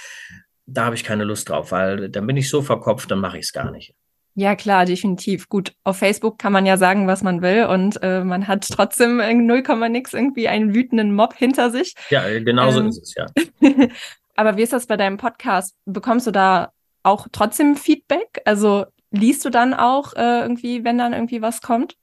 da 0.74 0.86
habe 0.86 0.96
ich 0.96 1.04
keine 1.04 1.24
Lust 1.24 1.50
drauf, 1.50 1.72
weil 1.72 2.10
dann 2.10 2.28
bin 2.28 2.38
ich 2.38 2.50
so 2.50 2.62
verkopft, 2.62 3.12
dann 3.12 3.20
mache 3.20 3.38
ich 3.38 3.46
es 3.46 3.54
gar 3.54 3.72
nicht. 3.72 3.94
Ja, 4.36 4.56
klar, 4.56 4.86
definitiv. 4.86 5.50
Gut, 5.50 5.74
auf 5.84 5.98
Facebook 5.98 6.40
kann 6.40 6.54
man 6.54 6.66
ja 6.66 6.78
sagen, 6.78 7.08
was 7.08 7.24
man 7.24 7.42
will 7.42 7.66
und 7.66 8.02
äh, 8.02 8.24
man 8.24 8.48
hat 8.48 8.68
trotzdem 8.70 9.20
in 9.20 9.46
0, 9.46 9.64
nix 9.90 10.14
irgendwie 10.14 10.48
einen 10.48 10.74
wütenden 10.74 11.14
Mob 11.14 11.34
hinter 11.34 11.72
sich. 11.72 11.96
Ja, 12.10 12.26
äh, 12.26 12.42
genau 12.42 12.72
so 12.72 12.80
Ähm, 12.80 12.88
ist 12.88 13.02
es 13.02 13.16
ja. 13.16 13.26
Aber 14.36 14.56
wie 14.56 14.62
ist 14.62 14.72
das 14.72 14.88
bei 14.88 14.96
deinem 14.96 15.18
Podcast? 15.18 15.76
Bekommst 15.86 16.26
du 16.26 16.32
da 16.32 16.72
auch 17.04 17.28
trotzdem 17.32 17.76
Feedback? 17.76 18.42
Also 18.46 18.86
liest 19.12 19.44
du 19.44 19.50
dann 19.50 19.74
auch 19.74 20.14
äh, 20.14 20.42
irgendwie, 20.42 20.86
wenn 20.86 20.98
dann 20.98 21.12
irgendwie 21.12 21.42
was 21.42 21.62
kommt? 21.62 21.96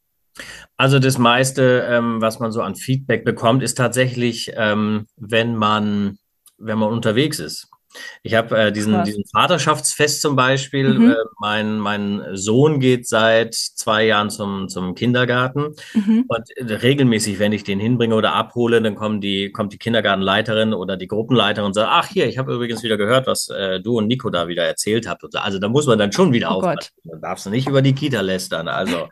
Also 0.77 0.99
das 0.99 1.17
meiste, 1.17 1.87
ähm, 1.89 2.21
was 2.21 2.39
man 2.41 2.53
so 2.53 2.61
an 2.61 2.75
Feedback 2.75 3.25
bekommt, 3.25 3.63
ist 3.63 3.79
tatsächlich, 3.79 4.53
ähm, 4.55 5.07
wenn 5.17 5.57
man, 5.57 6.19
wenn 6.59 6.79
man 6.79 6.91
unterwegs 6.91 7.39
ist. 7.39 7.71
Ich 8.23 8.35
habe 8.35 8.57
äh, 8.57 8.73
diesen, 8.73 9.05
diesen 9.05 9.25
Vaterschaftsfest 9.25 10.21
zum 10.21 10.37
Beispiel. 10.37 10.95
Mhm. 10.95 11.11
Äh, 11.11 11.15
mein, 11.41 11.79
mein 11.79 12.23
Sohn 12.33 12.81
geht 12.81 13.07
seit 13.07 13.55
zwei 13.55 14.05
Jahren 14.05 14.31
zum, 14.31 14.69
zum 14.69 14.95
Kindergarten. 14.95 15.75
Mhm. 15.95 16.25
Und 16.29 16.57
äh, 16.57 16.75
regelmäßig, 16.75 17.39
wenn 17.39 17.53
ich 17.53 17.65
den 17.65 17.81
hinbringe 17.81 18.15
oder 18.15 18.35
abhole, 18.35 18.83
dann 18.83 18.95
kommen 18.95 19.21
die, 19.21 19.51
kommt 19.53 19.73
die 19.73 19.79
Kindergartenleiterin 19.79 20.75
oder 20.75 20.97
die 20.97 21.07
Gruppenleiterin 21.07 21.67
und 21.67 21.75
sagt, 21.75 21.89
ach 21.91 22.09
hier, 22.09 22.27
ich 22.27 22.39
habe 22.39 22.55
übrigens 22.55 22.83
wieder 22.83 22.97
gehört, 22.97 23.27
was 23.27 23.49
äh, 23.49 23.81
du 23.81 23.99
und 23.99 24.07
Nico 24.07 24.31
da 24.31 24.49
wieder 24.49 24.65
erzählt 24.65 25.09
habt. 25.09 25.25
Also 25.37 25.59
da 25.59 25.69
muss 25.69 25.87
man 25.87 25.99
dann 25.99 26.13
schon 26.13 26.33
wieder 26.33 26.51
Oh 26.51 26.55
aufpassen. 26.55 26.93
Dann 27.05 27.21
darfst 27.21 27.47
du 27.47 27.51
nicht 27.51 27.69
über 27.69 27.83
die 27.83 27.95
Kita 27.95 28.21
lästern. 28.21 28.69
Also, 28.69 29.09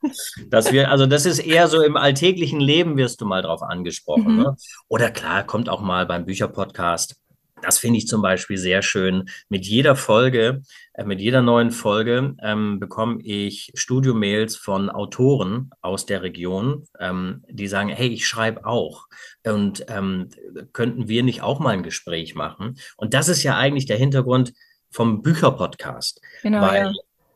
dass 0.48 0.72
wir, 0.72 0.90
also 0.90 1.06
das 1.06 1.26
ist 1.26 1.38
eher 1.38 1.68
so 1.68 1.82
im 1.82 1.96
alltäglichen 1.96 2.60
Leben 2.60 2.96
wirst 2.96 3.20
du 3.20 3.26
mal 3.26 3.42
drauf 3.42 3.62
angesprochen. 3.62 4.36
Mhm. 4.36 4.42
Ne? 4.42 4.56
Oder 4.88 5.10
klar, 5.10 5.44
kommt 5.44 5.68
auch 5.68 5.80
mal 5.80 6.06
beim 6.06 6.24
Bücherpodcast. 6.24 7.16
Das 7.64 7.78
finde 7.78 7.98
ich 7.98 8.06
zum 8.06 8.20
Beispiel 8.20 8.58
sehr 8.58 8.82
schön. 8.82 9.24
Mit 9.48 9.66
jeder 9.66 9.96
Folge, 9.96 10.60
äh, 10.92 11.04
mit 11.04 11.18
jeder 11.18 11.40
neuen 11.40 11.70
Folge 11.70 12.34
ähm, 12.42 12.78
bekomme 12.78 13.22
ich 13.22 13.72
Studiomails 13.74 14.56
von 14.56 14.90
Autoren 14.90 15.70
aus 15.80 16.04
der 16.04 16.22
Region, 16.22 16.86
ähm, 17.00 17.42
die 17.48 17.66
sagen, 17.66 17.88
hey, 17.88 18.08
ich 18.08 18.28
schreibe 18.28 18.66
auch. 18.66 19.06
Und 19.46 19.86
ähm, 19.88 20.28
könnten 20.74 21.08
wir 21.08 21.22
nicht 21.22 21.40
auch 21.40 21.58
mal 21.58 21.70
ein 21.70 21.82
Gespräch 21.82 22.34
machen? 22.34 22.76
Und 22.98 23.14
das 23.14 23.28
ist 23.28 23.42
ja 23.42 23.56
eigentlich 23.56 23.86
der 23.86 23.96
Hintergrund 23.96 24.52
vom 24.90 25.22
Bücherpodcast. 25.22 26.20
Genau, 26.42 26.60
Weil 26.60 26.82
ja. 26.82 26.92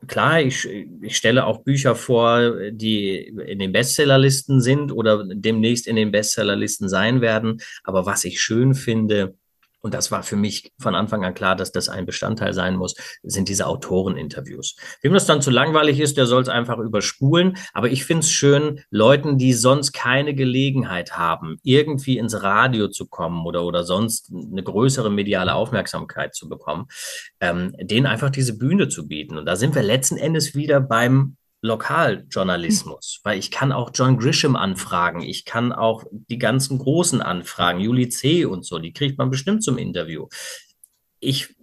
klar, 0.06 0.42
ich, 0.42 0.68
ich 1.00 1.16
stelle 1.16 1.46
auch 1.46 1.64
Bücher 1.64 1.94
vor, 1.94 2.70
die 2.70 3.16
in 3.16 3.58
den 3.58 3.72
Bestsellerlisten 3.72 4.60
sind 4.60 4.92
oder 4.92 5.24
demnächst 5.26 5.86
in 5.86 5.96
den 5.96 6.12
Bestsellerlisten 6.12 6.88
sein 6.90 7.22
werden. 7.22 7.62
Aber 7.82 8.04
was 8.04 8.26
ich 8.26 8.42
schön 8.42 8.74
finde, 8.74 9.34
und 9.80 9.94
das 9.94 10.10
war 10.10 10.22
für 10.22 10.36
mich 10.36 10.72
von 10.78 10.94
Anfang 10.94 11.24
an 11.24 11.34
klar, 11.34 11.56
dass 11.56 11.72
das 11.72 11.88
ein 11.88 12.06
Bestandteil 12.06 12.52
sein 12.52 12.76
muss, 12.76 12.94
sind 13.22 13.48
diese 13.48 13.66
Autoreninterviews. 13.66 14.76
Wem 15.02 15.14
das 15.14 15.26
dann 15.26 15.40
zu 15.40 15.50
langweilig 15.50 16.00
ist, 16.00 16.16
der 16.16 16.26
soll 16.26 16.42
es 16.42 16.48
einfach 16.48 16.78
überspulen. 16.78 17.56
Aber 17.72 17.88
ich 17.88 18.04
finde 18.04 18.20
es 18.20 18.30
schön, 18.30 18.80
Leuten, 18.90 19.38
die 19.38 19.52
sonst 19.52 19.92
keine 19.92 20.34
Gelegenheit 20.34 21.16
haben, 21.16 21.58
irgendwie 21.62 22.18
ins 22.18 22.42
Radio 22.42 22.88
zu 22.88 23.06
kommen 23.06 23.46
oder, 23.46 23.64
oder 23.64 23.84
sonst 23.84 24.32
eine 24.32 24.62
größere 24.62 25.10
mediale 25.10 25.54
Aufmerksamkeit 25.54 26.34
zu 26.34 26.48
bekommen, 26.48 26.86
ähm, 27.40 27.72
denen 27.80 28.06
einfach 28.06 28.30
diese 28.30 28.58
Bühne 28.58 28.88
zu 28.88 29.06
bieten. 29.06 29.38
Und 29.38 29.46
da 29.46 29.56
sind 29.56 29.74
wir 29.74 29.82
letzten 29.82 30.16
Endes 30.16 30.54
wieder 30.54 30.80
beim 30.80 31.37
Lokaljournalismus, 31.60 33.20
weil 33.24 33.38
ich 33.38 33.50
kann 33.50 33.72
auch 33.72 33.90
John 33.92 34.18
Grisham 34.18 34.54
anfragen, 34.54 35.22
ich 35.22 35.44
kann 35.44 35.72
auch 35.72 36.04
die 36.10 36.38
ganzen 36.38 36.78
Großen 36.78 37.20
anfragen, 37.20 37.80
Juli 37.80 38.08
C. 38.08 38.44
und 38.44 38.64
so, 38.64 38.78
die 38.78 38.92
kriegt 38.92 39.18
man 39.18 39.30
bestimmt 39.30 39.64
zum 39.64 39.76
Interview. 39.76 40.28
Ich 41.20 41.56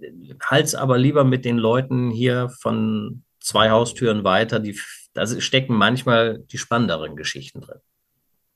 halte 0.44 0.66
es 0.66 0.76
aber 0.76 0.98
lieber 0.98 1.24
mit 1.24 1.46
den 1.46 1.58
Leuten 1.58 2.12
hier 2.12 2.50
von 2.50 3.24
zwei 3.40 3.70
Haustüren 3.70 4.26
weiter, 4.26 4.60
die, 4.60 4.78
da 5.14 5.26
stecken 5.28 5.76
manchmal 5.76 6.40
die 6.40 6.58
spannenderen 6.58 7.16
Geschichten 7.16 7.62
drin. 7.62 7.80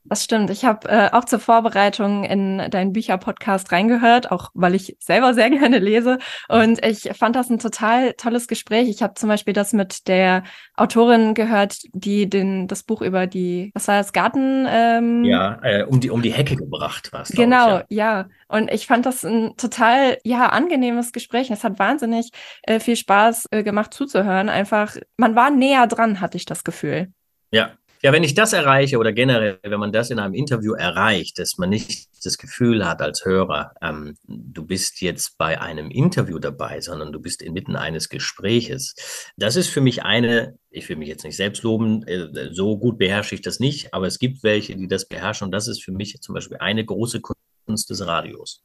Das 0.10 0.24
stimmt. 0.24 0.50
Ich 0.50 0.66
habe 0.66 0.90
äh, 0.90 1.12
auch 1.12 1.24
zur 1.24 1.38
Vorbereitung 1.38 2.24
in 2.24 2.58
deinen 2.72 2.94
Bücher-Podcast 2.94 3.72
reingehört, 3.72 4.32
auch 4.32 4.50
weil 4.56 4.74
ich 4.74 4.98
selber 5.00 5.36
sehr 5.36 5.50
gerne 5.52 5.78
lese. 5.78 6.18
Und 6.48 6.84
ich 6.84 7.12
fand 7.16 7.36
das 7.36 7.50
ein 7.52 7.60
total 7.60 8.14
tolles 8.14 8.48
Gespräch. 8.48 8.90
Ich 8.90 9.04
habe 9.04 9.14
zum 9.14 9.30
Beispiel 9.30 9.54
das 9.54 9.72
mit 9.72 10.08
der 10.08 10.44
Autorin 10.76 11.36
gehört, 11.36 11.78
die 11.94 12.28
den, 12.28 12.68
das 12.68 12.82
Buch 12.82 13.04
über 13.04 13.28
die, 13.28 13.72
was 13.76 13.88
war 13.88 13.98
das, 13.98 14.12
Garten? 14.12 14.66
Ähm, 14.68 15.24
Ja, 15.26 15.60
äh, 15.62 15.84
um, 15.84 16.00
die, 16.00 16.10
um 16.10 16.24
die 16.24 16.34
Hecke 16.34 16.56
gebracht 16.56 17.14
war. 17.14 17.24
Genau, 17.30 17.82
ich, 17.88 17.98
ja. 17.98 18.22
ja. 18.22 18.28
Und 18.48 18.72
ich 18.72 18.88
fand 18.88 19.06
das 19.06 19.24
ein 19.24 19.56
total, 19.58 20.18
ja, 20.24 20.48
angenehmes 20.48 21.12
Gespräch. 21.12 21.52
Es 21.52 21.64
hat 21.64 21.78
wahnsinnig 21.78 22.32
äh, 22.64 22.80
viel 22.80 22.96
Spaß 22.96 23.50
äh, 23.52 23.62
gemacht 23.62 23.94
zuzuhören. 23.94 24.50
Einfach, 24.50 24.96
man 25.18 25.36
war 25.36 25.52
näher 25.52 25.86
dran, 25.86 26.20
hatte 26.20 26.38
ich 26.38 26.46
das 26.46 26.64
Gefühl. 26.64 27.12
Ja, 27.52 27.74
Ja, 28.02 28.14
wenn 28.14 28.24
ich 28.24 28.34
das 28.34 28.54
erreiche 28.54 28.98
oder 28.98 29.12
generell, 29.12 29.60
wenn 29.62 29.80
man 29.80 29.92
das 29.92 30.10
in 30.10 30.20
einem 30.20 30.34
Interview 30.34 30.74
erreicht, 30.74 31.38
dass 31.38 31.58
man 31.58 31.70
nicht 31.70 32.08
das 32.24 32.38
Gefühl 32.38 32.88
hat 32.88 33.02
als 33.02 33.26
Hörer, 33.26 33.74
ähm, 33.82 34.16
du 34.26 34.66
bist 34.66 35.02
jetzt 35.02 35.38
bei 35.38 35.60
einem 35.60 35.92
Interview 35.92 36.40
dabei, 36.40 36.80
sondern 36.80 37.12
du 37.12 37.20
bist 37.20 37.42
inmitten 37.42 37.76
eines 37.76 38.08
Gespräches. 38.08 38.96
Das 39.36 39.58
ist 39.58 39.68
für 39.68 39.82
mich 39.82 40.04
eine, 40.04 40.58
ich 40.70 40.88
will 40.88 40.96
mich 40.96 41.10
jetzt 41.10 41.26
nicht 41.26 41.36
selbst 41.36 41.64
loben, 41.64 42.04
äh, 42.04 42.54
so 42.54 42.78
gut 42.78 42.98
beherrsche 42.98 43.36
ich 43.36 43.42
das 43.42 43.60
nicht, 43.60 43.94
aber 43.94 44.08
es 44.08 44.18
gibt 44.18 44.44
welche, 44.44 44.78
die 44.78 44.88
das 44.88 45.06
beherrschen 45.06 45.46
und 45.46 45.52
das 45.52 45.68
ist 45.68 45.84
für 45.84 45.92
mich 45.92 46.22
zum 46.22 46.36
Beispiel 46.36 46.58
eine 46.58 46.86
große 46.86 47.20
Kunst 47.20 47.90
des 47.90 48.06
Radios. 48.08 48.64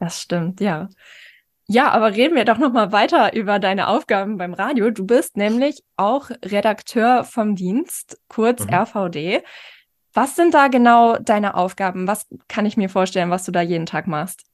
Das 0.00 0.20
stimmt, 0.20 0.60
ja. 0.60 0.88
Ja, 1.70 1.90
aber 1.90 2.14
reden 2.14 2.34
wir 2.34 2.46
doch 2.46 2.56
noch 2.56 2.72
mal 2.72 2.92
weiter 2.92 3.34
über 3.34 3.58
deine 3.58 3.88
Aufgaben 3.88 4.38
beim 4.38 4.54
Radio. 4.54 4.90
Du 4.90 5.04
bist 5.04 5.36
nämlich 5.36 5.82
auch 5.96 6.30
Redakteur 6.42 7.24
vom 7.24 7.56
Dienst, 7.56 8.18
kurz 8.28 8.64
mhm. 8.64 8.72
RVD. 8.72 9.42
Was 10.14 10.34
sind 10.34 10.54
da 10.54 10.68
genau 10.68 11.18
deine 11.18 11.54
Aufgaben? 11.54 12.06
Was 12.06 12.26
kann 12.48 12.64
ich 12.64 12.78
mir 12.78 12.88
vorstellen, 12.88 13.28
was 13.28 13.44
du 13.44 13.52
da 13.52 13.60
jeden 13.60 13.84
Tag 13.84 14.06
machst? 14.06 14.44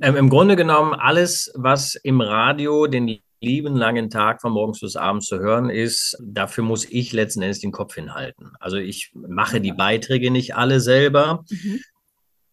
Ähm, 0.00 0.14
Im 0.14 0.30
Grunde 0.30 0.54
genommen 0.54 0.94
alles, 0.94 1.52
was 1.56 1.96
im 1.96 2.20
Radio 2.20 2.86
den 2.86 3.18
lieben 3.40 3.74
langen 3.74 4.08
Tag 4.08 4.40
von 4.40 4.52
morgens 4.52 4.78
bis 4.80 4.94
abends 4.94 5.26
zu 5.26 5.40
hören 5.40 5.68
ist, 5.68 6.16
dafür 6.22 6.62
muss 6.62 6.84
ich 6.84 7.12
letzten 7.12 7.42
Endes 7.42 7.58
den 7.58 7.72
Kopf 7.72 7.94
hinhalten. 7.96 8.52
Also 8.60 8.76
ich 8.76 9.10
mache 9.14 9.60
die 9.60 9.72
Beiträge 9.72 10.30
nicht 10.30 10.54
alle 10.54 10.78
selber. 10.78 11.44
Mhm. 11.50 11.80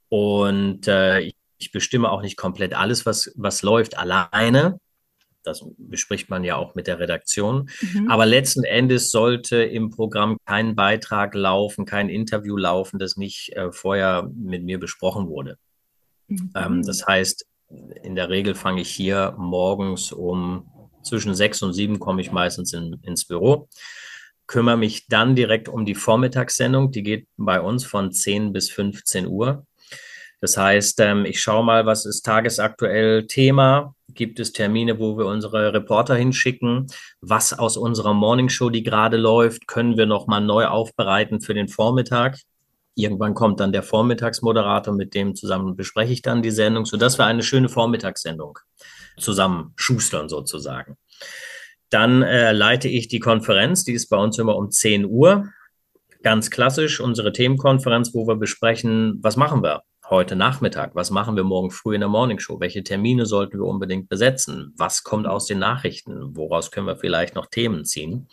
Und 0.10 0.88
äh, 0.88 1.20
ich 1.20 1.37
ich 1.58 1.72
bestimme 1.72 2.12
auch 2.12 2.22
nicht 2.22 2.38
komplett 2.38 2.74
alles, 2.74 3.06
was, 3.06 3.32
was 3.36 3.62
läuft, 3.62 3.98
alleine. 3.98 4.80
Das 5.44 5.66
bespricht 5.78 6.30
man 6.30 6.44
ja 6.44 6.58
auch 6.58 6.76
mit 6.76 6.88
der 6.88 7.00
Redaktion. 7.00 7.70
Mhm. 7.82 8.12
Aber 8.12 8.26
letzten 8.26 8.64
Endes 8.64 9.12
sollte 9.12 9.64
im 9.64 9.90
Programm 9.90 10.38
kein 10.46 10.76
Beitrag 10.76 11.34
laufen, 11.36 11.86
kein 11.86 12.10
Interview 12.10 12.58
laufen, 12.58 13.00
das 13.00 13.16
nicht 13.16 13.54
äh, 13.56 13.72
vorher 13.72 14.30
mit 14.36 14.64
mir 14.64 14.80
besprochen 14.80 15.28
wurde. 15.28 15.58
Mhm. 16.28 16.52
Ähm, 16.56 16.84
das 16.84 17.06
heißt, 17.08 17.46
in 18.04 18.16
der 18.16 18.30
Regel 18.30 18.56
fange 18.56 18.82
ich 18.82 18.90
hier 18.90 19.36
morgens 19.38 20.12
um 20.12 20.70
zwischen 21.04 21.36
sechs 21.36 21.62
und 21.62 21.74
sieben 21.74 22.00
komme 22.00 22.22
ich 22.22 22.32
meistens 22.32 22.74
in, 22.74 22.98
ins 23.04 23.26
Büro, 23.26 23.70
kümmere 24.48 24.78
mich 24.78 25.08
dann 25.08 25.36
direkt 25.36 25.70
um 25.70 25.86
die 25.86 25.96
Vormittagssendung. 25.96 26.92
Die 26.92 27.04
geht 27.04 27.28
bei 27.38 27.60
uns 27.62 27.86
von 27.86 28.12
10 28.12 28.54
bis 28.54 28.70
15 28.72 29.28
Uhr. 29.28 29.67
Das 30.40 30.56
heißt, 30.56 31.00
ähm, 31.00 31.26
ich 31.26 31.42
schaue 31.42 31.64
mal, 31.64 31.86
was 31.86 32.06
ist 32.06 32.22
tagesaktuell 32.24 33.26
Thema. 33.26 33.96
Gibt 34.14 34.40
es 34.40 34.54
Termine, 34.54 35.00
wo 35.00 35.18
wir 35.18 35.26
unsere 35.26 35.74
Reporter 35.74 36.16
hinschicken? 36.16 36.88
Was 37.22 37.58
aus 37.58 37.76
unserer 37.76 38.14
Morningshow, 38.14 38.70
die 38.70 38.84
gerade 38.84 39.18
läuft, 39.18 39.68
können 39.68 39.98
wir 39.98 40.06
nochmal 40.06 40.42
neu 40.42 40.66
aufbereiten 40.68 41.42
für 41.42 41.54
den 41.54 41.68
Vormittag? 41.68 42.38
Irgendwann 42.96 43.36
kommt 43.36 43.60
dann 43.60 43.72
der 43.72 43.84
Vormittagsmoderator, 43.84 44.94
mit 44.94 45.14
dem 45.14 45.36
zusammen 45.36 45.76
bespreche 45.76 46.14
ich 46.14 46.22
dann 46.22 46.42
die 46.42 46.52
Sendung, 46.52 46.86
sodass 46.86 47.20
wir 47.20 47.26
eine 47.26 47.44
schöne 47.44 47.70
Vormittagssendung 47.70 48.58
zusammen 49.20 49.74
schustern 49.76 50.30
sozusagen. 50.30 50.98
Dann 51.90 52.22
äh, 52.22 52.52
leite 52.52 52.88
ich 52.88 53.08
die 53.08 53.20
Konferenz, 53.20 53.84
die 53.84 53.94
ist 53.94 54.10
bei 54.10 54.18
uns 54.18 54.38
immer 54.38 54.56
um 54.56 54.72
10 54.72 55.06
Uhr. 55.06 55.48
Ganz 56.24 56.50
klassisch 56.50 57.00
unsere 57.00 57.32
Themenkonferenz, 57.32 58.14
wo 58.14 58.28
wir 58.28 58.36
besprechen, 58.36 59.20
was 59.22 59.38
machen 59.38 59.64
wir? 59.64 59.84
Heute 60.10 60.36
Nachmittag? 60.36 60.96
Was 60.96 61.12
machen 61.12 61.36
wir 61.36 61.44
morgen 61.44 61.72
früh 61.72 61.96
in 61.96 62.02
der 62.02 62.10
Morningshow? 62.10 62.60
Welche 62.60 62.84
Termine 62.84 63.26
sollten 63.26 63.60
wir 63.60 63.66
unbedingt 63.66 64.10
besetzen? 64.10 64.74
Was 64.78 65.04
kommt 65.04 65.28
aus 65.28 65.46
den 65.46 65.60
Nachrichten? 65.60 66.36
Woraus 66.36 66.72
können 66.72 66.88
wir 66.88 66.96
vielleicht 66.96 67.36
noch 67.36 67.48
Themen 67.48 67.86
ziehen? 67.86 68.28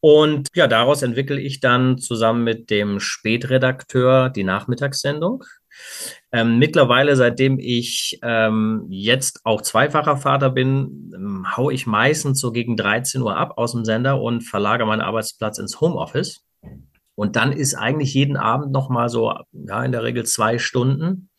Und 0.00 0.48
ja, 0.54 0.68
daraus 0.68 1.02
entwickle 1.02 1.40
ich 1.40 1.60
dann 1.60 1.98
zusammen 1.98 2.44
mit 2.44 2.70
dem 2.70 3.00
Spätredakteur 3.00 4.30
die 4.30 4.44
Nachmittagssendung. 4.44 5.44
Ähm, 6.32 6.58
mittlerweile, 6.58 7.16
seitdem 7.16 7.58
ich 7.58 8.18
ähm, 8.22 8.86
jetzt 8.88 9.40
auch 9.44 9.62
zweifacher 9.62 10.16
Vater 10.16 10.50
bin, 10.50 11.12
ähm, 11.14 11.56
haue 11.56 11.72
ich 11.72 11.86
meistens 11.86 12.40
so 12.40 12.52
gegen 12.52 12.76
13 12.76 13.22
Uhr 13.22 13.36
ab 13.36 13.54
aus 13.56 13.72
dem 13.72 13.84
Sender 13.84 14.20
und 14.20 14.42
verlagere 14.42 14.86
meinen 14.86 15.00
Arbeitsplatz 15.00 15.58
ins 15.58 15.80
Homeoffice. 15.80 16.47
Und 17.18 17.34
dann 17.34 17.50
ist 17.50 17.74
eigentlich 17.74 18.14
jeden 18.14 18.36
Abend 18.36 18.70
noch 18.70 18.90
mal 18.90 19.08
so, 19.08 19.34
ja, 19.50 19.82
in 19.82 19.90
der 19.90 20.04
Regel 20.04 20.24
zwei 20.24 20.60
Stunden, 20.60 21.30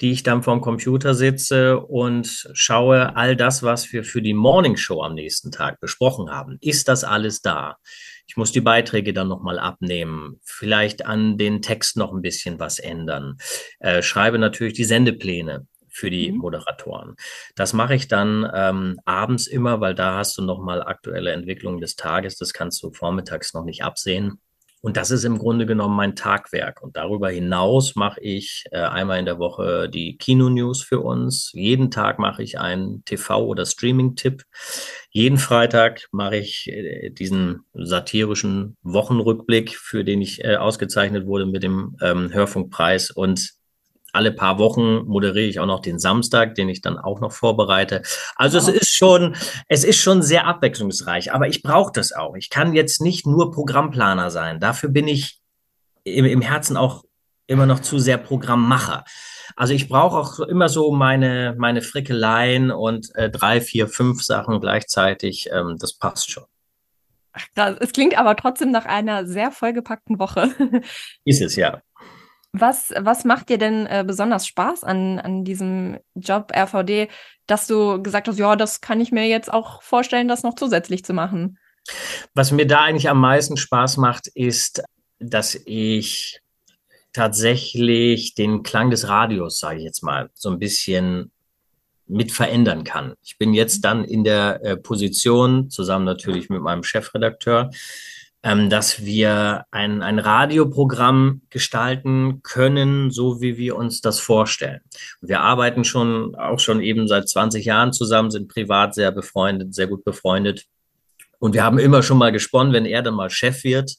die 0.00 0.10
ich 0.10 0.24
dann 0.24 0.42
vorm 0.42 0.60
Computer 0.60 1.14
sitze 1.14 1.78
und 1.78 2.48
schaue 2.52 3.14
all 3.14 3.36
das, 3.36 3.62
was 3.62 3.92
wir 3.92 4.02
für 4.02 4.22
die 4.22 4.34
Morning 4.34 4.76
Show 4.76 5.04
am 5.04 5.14
nächsten 5.14 5.52
Tag 5.52 5.78
besprochen 5.78 6.32
haben. 6.32 6.58
Ist 6.60 6.88
das 6.88 7.04
alles 7.04 7.42
da? 7.42 7.76
Ich 8.26 8.36
muss 8.36 8.50
die 8.50 8.60
Beiträge 8.60 9.12
dann 9.12 9.28
nochmal 9.28 9.60
abnehmen, 9.60 10.40
vielleicht 10.42 11.06
an 11.06 11.38
den 11.38 11.62
Text 11.62 11.96
noch 11.96 12.12
ein 12.12 12.20
bisschen 12.20 12.58
was 12.58 12.80
ändern. 12.80 13.36
Äh, 13.78 14.02
schreibe 14.02 14.40
natürlich 14.40 14.74
die 14.74 14.82
Sendepläne 14.82 15.68
für 15.90 16.10
die 16.10 16.32
mhm. 16.32 16.38
Moderatoren. 16.38 17.14
Das 17.54 17.72
mache 17.72 17.94
ich 17.94 18.08
dann 18.08 18.50
ähm, 18.52 18.98
abends 19.04 19.46
immer, 19.46 19.80
weil 19.80 19.94
da 19.94 20.16
hast 20.16 20.36
du 20.38 20.42
nochmal 20.42 20.82
aktuelle 20.82 21.30
Entwicklungen 21.30 21.80
des 21.80 21.94
Tages. 21.94 22.36
Das 22.36 22.52
kannst 22.52 22.82
du 22.82 22.90
vormittags 22.90 23.54
noch 23.54 23.64
nicht 23.64 23.84
absehen. 23.84 24.40
Und 24.84 24.98
das 24.98 25.10
ist 25.10 25.24
im 25.24 25.38
Grunde 25.38 25.64
genommen 25.64 25.96
mein 25.96 26.14
Tagwerk. 26.14 26.82
Und 26.82 26.98
darüber 26.98 27.30
hinaus 27.30 27.96
mache 27.96 28.20
ich 28.20 28.64
äh, 28.70 28.80
einmal 28.80 29.18
in 29.18 29.24
der 29.24 29.38
Woche 29.38 29.88
die 29.88 30.18
Kino-News 30.18 30.82
für 30.82 31.00
uns. 31.00 31.52
Jeden 31.54 31.90
Tag 31.90 32.18
mache 32.18 32.42
ich 32.42 32.58
einen 32.58 33.02
TV- 33.06 33.46
oder 33.46 33.64
Streaming-Tipp. 33.64 34.44
Jeden 35.08 35.38
Freitag 35.38 36.06
mache 36.12 36.36
ich 36.36 36.68
äh, 36.68 37.08
diesen 37.08 37.64
satirischen 37.72 38.76
Wochenrückblick, 38.82 39.74
für 39.74 40.04
den 40.04 40.20
ich 40.20 40.44
äh, 40.44 40.56
ausgezeichnet 40.56 41.24
wurde 41.24 41.46
mit 41.46 41.62
dem 41.62 41.96
ähm, 42.02 42.30
Hörfunkpreis. 42.34 43.10
Und 43.10 43.54
alle 44.14 44.32
paar 44.32 44.58
Wochen 44.58 45.04
moderiere 45.06 45.46
ich 45.46 45.60
auch 45.60 45.66
noch 45.66 45.80
den 45.80 45.98
Samstag, 45.98 46.54
den 46.54 46.68
ich 46.68 46.80
dann 46.80 46.98
auch 46.98 47.20
noch 47.20 47.32
vorbereite. 47.32 48.02
Also 48.36 48.58
es 48.58 48.68
ist 48.68 48.94
schon, 48.94 49.36
es 49.68 49.84
ist 49.84 49.98
schon 49.98 50.22
sehr 50.22 50.46
abwechslungsreich, 50.46 51.32
aber 51.32 51.48
ich 51.48 51.62
brauche 51.62 51.92
das 51.92 52.12
auch. 52.12 52.34
Ich 52.36 52.50
kann 52.50 52.74
jetzt 52.74 53.00
nicht 53.00 53.26
nur 53.26 53.50
Programmplaner 53.50 54.30
sein. 54.30 54.60
Dafür 54.60 54.90
bin 54.90 55.08
ich 55.08 55.40
im, 56.04 56.24
im 56.24 56.40
Herzen 56.40 56.76
auch 56.76 57.04
immer 57.46 57.66
noch 57.66 57.80
zu 57.80 57.98
sehr 57.98 58.18
Programmmacher. 58.18 59.04
Also 59.56 59.74
ich 59.74 59.88
brauche 59.88 60.16
auch 60.16 60.40
immer 60.40 60.68
so 60.68 60.92
meine, 60.92 61.54
meine 61.58 61.82
Frickeleien 61.82 62.70
und 62.70 63.14
äh, 63.14 63.30
drei, 63.30 63.60
vier, 63.60 63.88
fünf 63.88 64.22
Sachen 64.22 64.60
gleichzeitig. 64.60 65.50
Ähm, 65.52 65.76
das 65.78 65.94
passt 65.94 66.30
schon. 66.30 66.44
Ach, 67.32 67.76
es 67.80 67.92
klingt 67.92 68.16
aber 68.16 68.36
trotzdem 68.36 68.70
nach 68.70 68.86
einer 68.86 69.26
sehr 69.26 69.50
vollgepackten 69.50 70.18
Woche. 70.20 70.50
Ist 71.24 71.42
es, 71.42 71.56
ja. 71.56 71.82
Was, 72.56 72.94
was 72.96 73.24
macht 73.24 73.48
dir 73.48 73.58
denn 73.58 73.84
äh, 73.86 74.04
besonders 74.06 74.46
Spaß 74.46 74.84
an, 74.84 75.18
an 75.18 75.44
diesem 75.44 75.98
Job 76.14 76.52
RVD, 76.56 77.08
dass 77.48 77.66
du 77.66 78.00
gesagt 78.00 78.28
hast, 78.28 78.38
ja, 78.38 78.54
das 78.54 78.80
kann 78.80 79.00
ich 79.00 79.10
mir 79.10 79.26
jetzt 79.26 79.52
auch 79.52 79.82
vorstellen, 79.82 80.28
das 80.28 80.44
noch 80.44 80.54
zusätzlich 80.54 81.04
zu 81.04 81.14
machen? 81.14 81.58
Was 82.32 82.52
mir 82.52 82.64
da 82.64 82.82
eigentlich 82.82 83.08
am 83.08 83.18
meisten 83.18 83.56
Spaß 83.56 83.96
macht, 83.96 84.28
ist, 84.28 84.84
dass 85.18 85.56
ich 85.66 86.40
tatsächlich 87.12 88.36
den 88.36 88.62
Klang 88.62 88.90
des 88.90 89.08
Radios, 89.08 89.58
sage 89.58 89.78
ich 89.78 89.84
jetzt 89.84 90.04
mal, 90.04 90.30
so 90.32 90.48
ein 90.48 90.60
bisschen 90.60 91.32
mit 92.06 92.30
verändern 92.30 92.84
kann. 92.84 93.14
Ich 93.24 93.36
bin 93.36 93.52
jetzt 93.52 93.84
dann 93.84 94.04
in 94.04 94.22
der 94.22 94.62
äh, 94.62 94.76
Position, 94.76 95.70
zusammen 95.70 96.04
natürlich 96.04 96.50
mit 96.50 96.62
meinem 96.62 96.84
Chefredakteur, 96.84 97.70
ähm, 98.44 98.68
dass 98.68 99.04
wir 99.04 99.64
ein, 99.70 100.02
ein 100.02 100.18
Radioprogramm 100.18 101.40
gestalten 101.48 102.42
können, 102.42 103.10
so 103.10 103.40
wie 103.40 103.56
wir 103.56 103.74
uns 103.74 104.02
das 104.02 104.20
vorstellen. 104.20 104.82
Wir 105.22 105.40
arbeiten 105.40 105.82
schon 105.82 106.34
auch 106.34 106.60
schon 106.60 106.82
eben 106.82 107.08
seit 107.08 107.26
20 107.26 107.64
Jahren 107.64 107.94
zusammen, 107.94 108.30
sind 108.30 108.48
privat 108.48 108.94
sehr 108.94 109.12
befreundet, 109.12 109.74
sehr 109.74 109.86
gut 109.86 110.04
befreundet. 110.04 110.66
Und 111.38 111.54
wir 111.54 111.64
haben 111.64 111.78
immer 111.78 112.02
schon 112.02 112.18
mal 112.18 112.32
gesponnen, 112.32 112.74
wenn 112.74 112.84
er 112.84 113.02
dann 113.02 113.14
mal 113.14 113.30
Chef 113.30 113.64
wird, 113.64 113.96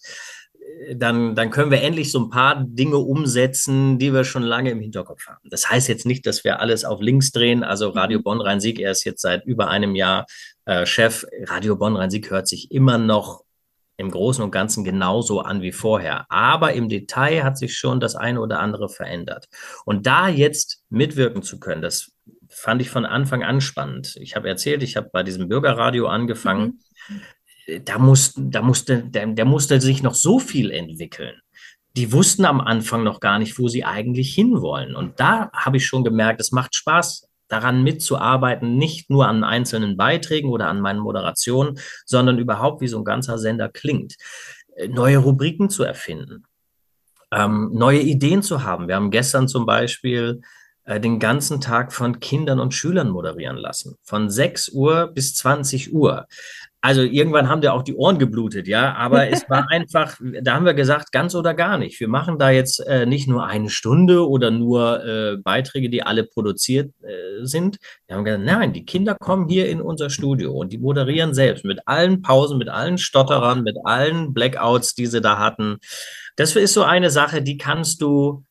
dann, 0.93 1.35
dann 1.35 1.49
können 1.49 1.71
wir 1.71 1.81
endlich 1.81 2.11
so 2.11 2.19
ein 2.19 2.29
paar 2.29 2.63
Dinge 2.63 2.97
umsetzen, 2.97 3.97
die 3.97 4.13
wir 4.13 4.23
schon 4.23 4.43
lange 4.43 4.69
im 4.71 4.79
Hinterkopf 4.79 5.25
haben. 5.27 5.49
Das 5.49 5.69
heißt 5.69 5.87
jetzt 5.87 6.05
nicht, 6.05 6.25
dass 6.27 6.43
wir 6.43 6.59
alles 6.59 6.85
auf 6.85 7.01
links 7.01 7.31
drehen. 7.31 7.63
Also 7.63 7.89
Radio 7.89 8.21
Bonn-Rhein-Sieg, 8.21 8.79
er 8.79 8.91
ist 8.91 9.05
jetzt 9.05 9.21
seit 9.21 9.45
über 9.45 9.69
einem 9.69 9.95
Jahr 9.95 10.27
äh, 10.65 10.85
Chef. 10.85 11.25
Radio 11.45 11.75
Bonn-Rhein-Sieg 11.75 12.29
hört 12.29 12.47
sich 12.47 12.71
immer 12.71 12.97
noch 12.97 13.44
im 13.97 14.11
Großen 14.11 14.43
und 14.43 14.51
Ganzen 14.51 14.83
genauso 14.83 15.41
an 15.41 15.61
wie 15.61 15.71
vorher. 15.71 16.25
Aber 16.29 16.73
im 16.73 16.89
Detail 16.89 17.43
hat 17.43 17.57
sich 17.57 17.77
schon 17.77 17.99
das 17.99 18.15
eine 18.15 18.41
oder 18.41 18.59
andere 18.59 18.89
verändert. 18.89 19.47
Und 19.85 20.05
da 20.05 20.27
jetzt 20.27 20.83
mitwirken 20.89 21.43
zu 21.43 21.59
können, 21.59 21.81
das 21.81 22.11
fand 22.49 22.81
ich 22.81 22.89
von 22.89 23.05
Anfang 23.05 23.43
an 23.43 23.61
spannend. 23.61 24.15
Ich 24.19 24.35
habe 24.35 24.49
erzählt, 24.49 24.83
ich 24.83 24.97
habe 24.97 25.09
bei 25.11 25.23
diesem 25.23 25.47
Bürgerradio 25.47 26.07
angefangen. 26.07 26.79
Mhm. 27.07 27.85
Da, 27.85 27.97
muss, 27.97 28.33
da 28.37 28.61
musste, 28.61 29.03
der, 29.03 29.27
der 29.27 29.45
musste 29.45 29.81
sich 29.81 30.03
noch 30.03 30.13
so 30.13 30.39
viel 30.39 30.71
entwickeln. 30.71 31.41
Die 31.97 32.11
wussten 32.11 32.45
am 32.45 32.61
Anfang 32.61 33.03
noch 33.03 33.19
gar 33.19 33.39
nicht, 33.39 33.57
wo 33.57 33.67
sie 33.67 33.85
eigentlich 33.85 34.35
hinwollen. 34.35 34.95
Und 34.95 35.19
da 35.19 35.49
habe 35.53 35.77
ich 35.77 35.85
schon 35.85 36.03
gemerkt, 36.03 36.41
es 36.41 36.51
macht 36.51 36.75
Spaß, 36.75 37.27
daran 37.47 37.83
mitzuarbeiten, 37.83 38.77
nicht 38.77 39.09
nur 39.09 39.27
an 39.27 39.43
einzelnen 39.43 39.97
Beiträgen 39.97 40.49
oder 40.49 40.67
an 40.67 40.81
meinen 40.81 40.99
Moderationen, 40.99 41.79
sondern 42.05 42.39
überhaupt, 42.39 42.81
wie 42.81 42.87
so 42.87 42.97
ein 42.97 43.05
ganzer 43.05 43.37
Sender 43.37 43.69
klingt. 43.69 44.15
neue 44.89 45.19
Rubriken 45.19 45.69
zu 45.69 45.83
erfinden, 45.83 46.43
ähm, 47.31 47.71
neue 47.73 48.01
Ideen 48.01 48.43
zu 48.43 48.63
haben. 48.63 48.87
Wir 48.87 48.95
haben 48.95 49.11
gestern 49.11 49.47
zum 49.47 49.65
Beispiel 49.65 50.41
äh, 50.85 50.99
den 50.99 51.19
ganzen 51.19 51.61
Tag 51.61 51.91
von 51.93 52.19
Kindern 52.19 52.59
und 52.59 52.73
Schülern 52.73 53.09
moderieren 53.09 53.57
lassen, 53.57 53.97
von 54.03 54.29
6 54.29 54.69
Uhr 54.69 55.07
bis 55.07 55.35
20 55.35 55.93
Uhr. 55.93 56.27
Also 56.85 57.01
irgendwann 57.01 57.49
haben 57.49 57.61
dir 57.61 57.73
auch 57.73 57.81
die 57.81 57.95
Ohren 57.95 58.19
geblutet, 58.19 58.67
ja, 58.67 58.93
aber 58.93 59.27
es 59.27 59.49
war 59.49 59.65
einfach, 59.71 60.19
da 60.43 60.53
haben 60.53 60.67
wir 60.67 60.75
gesagt, 60.75 61.11
ganz 61.11 61.33
oder 61.33 61.55
gar 61.55 61.79
nicht. 61.79 61.99
Wir 61.99 62.07
machen 62.07 62.37
da 62.37 62.51
jetzt 62.51 62.79
äh, 62.85 63.07
nicht 63.07 63.27
nur 63.27 63.47
eine 63.47 63.71
Stunde 63.71 64.29
oder 64.29 64.51
nur 64.51 65.03
äh, 65.03 65.37
Beiträge, 65.37 65.89
die 65.89 66.03
alle 66.03 66.25
produziert 66.25 66.93
äh, 67.01 67.43
sind. 67.43 67.79
Wir 68.05 68.15
haben 68.15 68.23
gesagt, 68.23 68.43
nein, 68.43 68.71
die 68.71 68.85
Kinder 68.85 69.15
kommen 69.15 69.49
hier 69.49 69.67
in 69.67 69.81
unser 69.81 70.11
Studio 70.11 70.53
und 70.53 70.73
die 70.73 70.77
moderieren 70.77 71.33
selbst 71.33 71.65
mit 71.65 71.79
allen 71.87 72.21
Pausen, 72.21 72.59
mit 72.59 72.69
allen 72.69 72.99
Stotterern, 72.99 73.63
mit 73.63 73.77
allen 73.83 74.35
Blackouts, 74.35 74.93
die 74.93 75.07
sie 75.07 75.21
da 75.21 75.39
hatten. 75.39 75.77
Das 76.35 76.55
ist 76.55 76.75
so 76.75 76.83
eine 76.83 77.09
Sache, 77.09 77.41
die 77.41 77.57
kannst 77.57 77.99
du 77.99 78.43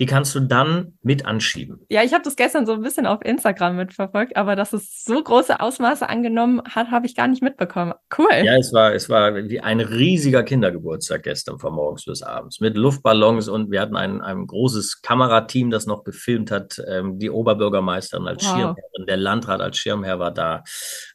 die 0.00 0.06
kannst 0.06 0.34
du 0.34 0.40
dann 0.40 0.98
mit 1.02 1.26
anschieben. 1.26 1.80
Ja, 1.88 2.04
ich 2.04 2.12
habe 2.12 2.22
das 2.22 2.36
gestern 2.36 2.66
so 2.66 2.72
ein 2.72 2.82
bisschen 2.82 3.04
auf 3.04 3.24
Instagram 3.24 3.76
mitverfolgt, 3.76 4.36
aber 4.36 4.54
dass 4.54 4.72
es 4.72 5.02
so 5.02 5.20
große 5.20 5.58
Ausmaße 5.58 6.08
angenommen 6.08 6.62
hat, 6.64 6.92
habe 6.92 7.06
ich 7.06 7.16
gar 7.16 7.26
nicht 7.26 7.42
mitbekommen. 7.42 7.94
Cool. 8.16 8.28
Ja, 8.44 8.56
es 8.56 8.72
war, 8.72 8.94
es 8.94 9.08
war 9.08 9.34
wie 9.34 9.60
ein 9.60 9.80
riesiger 9.80 10.44
Kindergeburtstag 10.44 11.24
gestern 11.24 11.58
von 11.58 11.74
morgens 11.74 12.04
bis 12.04 12.22
abends 12.22 12.60
mit 12.60 12.76
Luftballons 12.76 13.48
und 13.48 13.72
wir 13.72 13.80
hatten 13.80 13.96
ein, 13.96 14.20
ein 14.20 14.46
großes 14.46 15.02
Kamerateam, 15.02 15.70
das 15.70 15.86
noch 15.86 16.04
gefilmt 16.04 16.52
hat. 16.52 16.80
Ähm, 16.86 17.18
die 17.18 17.30
Oberbürgermeisterin 17.30 18.28
als 18.28 18.44
wow. 18.44 18.52
Schirmherrin, 18.52 19.06
der 19.08 19.16
Landrat 19.16 19.60
als 19.60 19.78
Schirmherr 19.78 20.20
war 20.20 20.30
da 20.30 20.62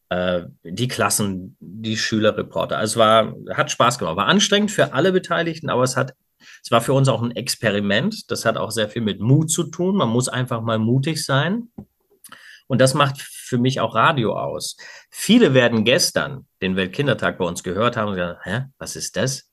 äh, 0.10 0.44
die 0.64 0.90
Klassen, 0.90 1.56
die 1.62 1.96
Schülerreporter. 1.96 2.78
Also 2.78 2.94
es 2.94 2.98
war, 2.98 3.34
hat 3.54 3.72
Spaß 3.72 3.98
gemacht. 3.98 4.18
War 4.18 4.28
anstrengend 4.28 4.72
für 4.72 4.94
alle 4.94 5.14
Beteiligten, 5.14 5.70
aber 5.70 5.84
es 5.84 5.96
hat 5.96 6.14
es 6.64 6.72
war 6.72 6.82
für 6.82 6.94
uns 6.94 7.08
auch 7.08 7.22
ein 7.22 7.32
Experiment. 7.32 8.30
Das 8.32 8.46
hat 8.46 8.58
auch 8.58 8.72
sehr 8.72 8.90
viel 8.90 9.02
mit 9.02 9.20
Mut 9.20 9.52
zu 9.52 9.64
tun. 9.64 9.96
Man 9.96 10.10
muss 10.10 10.30
einfach 10.30 10.62
mal 10.62 10.80
mutig 10.80 11.24
sein. 11.24 11.70
Und 12.68 12.80
das 12.80 12.94
macht 12.94 13.22
für 13.22 13.58
mich 13.58 13.80
auch 13.80 13.94
Radio 13.94 14.38
aus. 14.38 14.78
Viele 15.10 15.54
werden 15.54 15.84
gestern 15.84 16.48
den 16.62 16.76
Weltkindertag 16.76 17.38
bei 17.38 17.46
uns 17.46 17.64
gehört 17.64 17.98
haben 17.98 18.10
und 18.10 18.16
gesagt, 18.16 18.46
hä, 18.46 18.62
was 18.78 18.96
ist 18.96 19.16
das? 19.18 19.50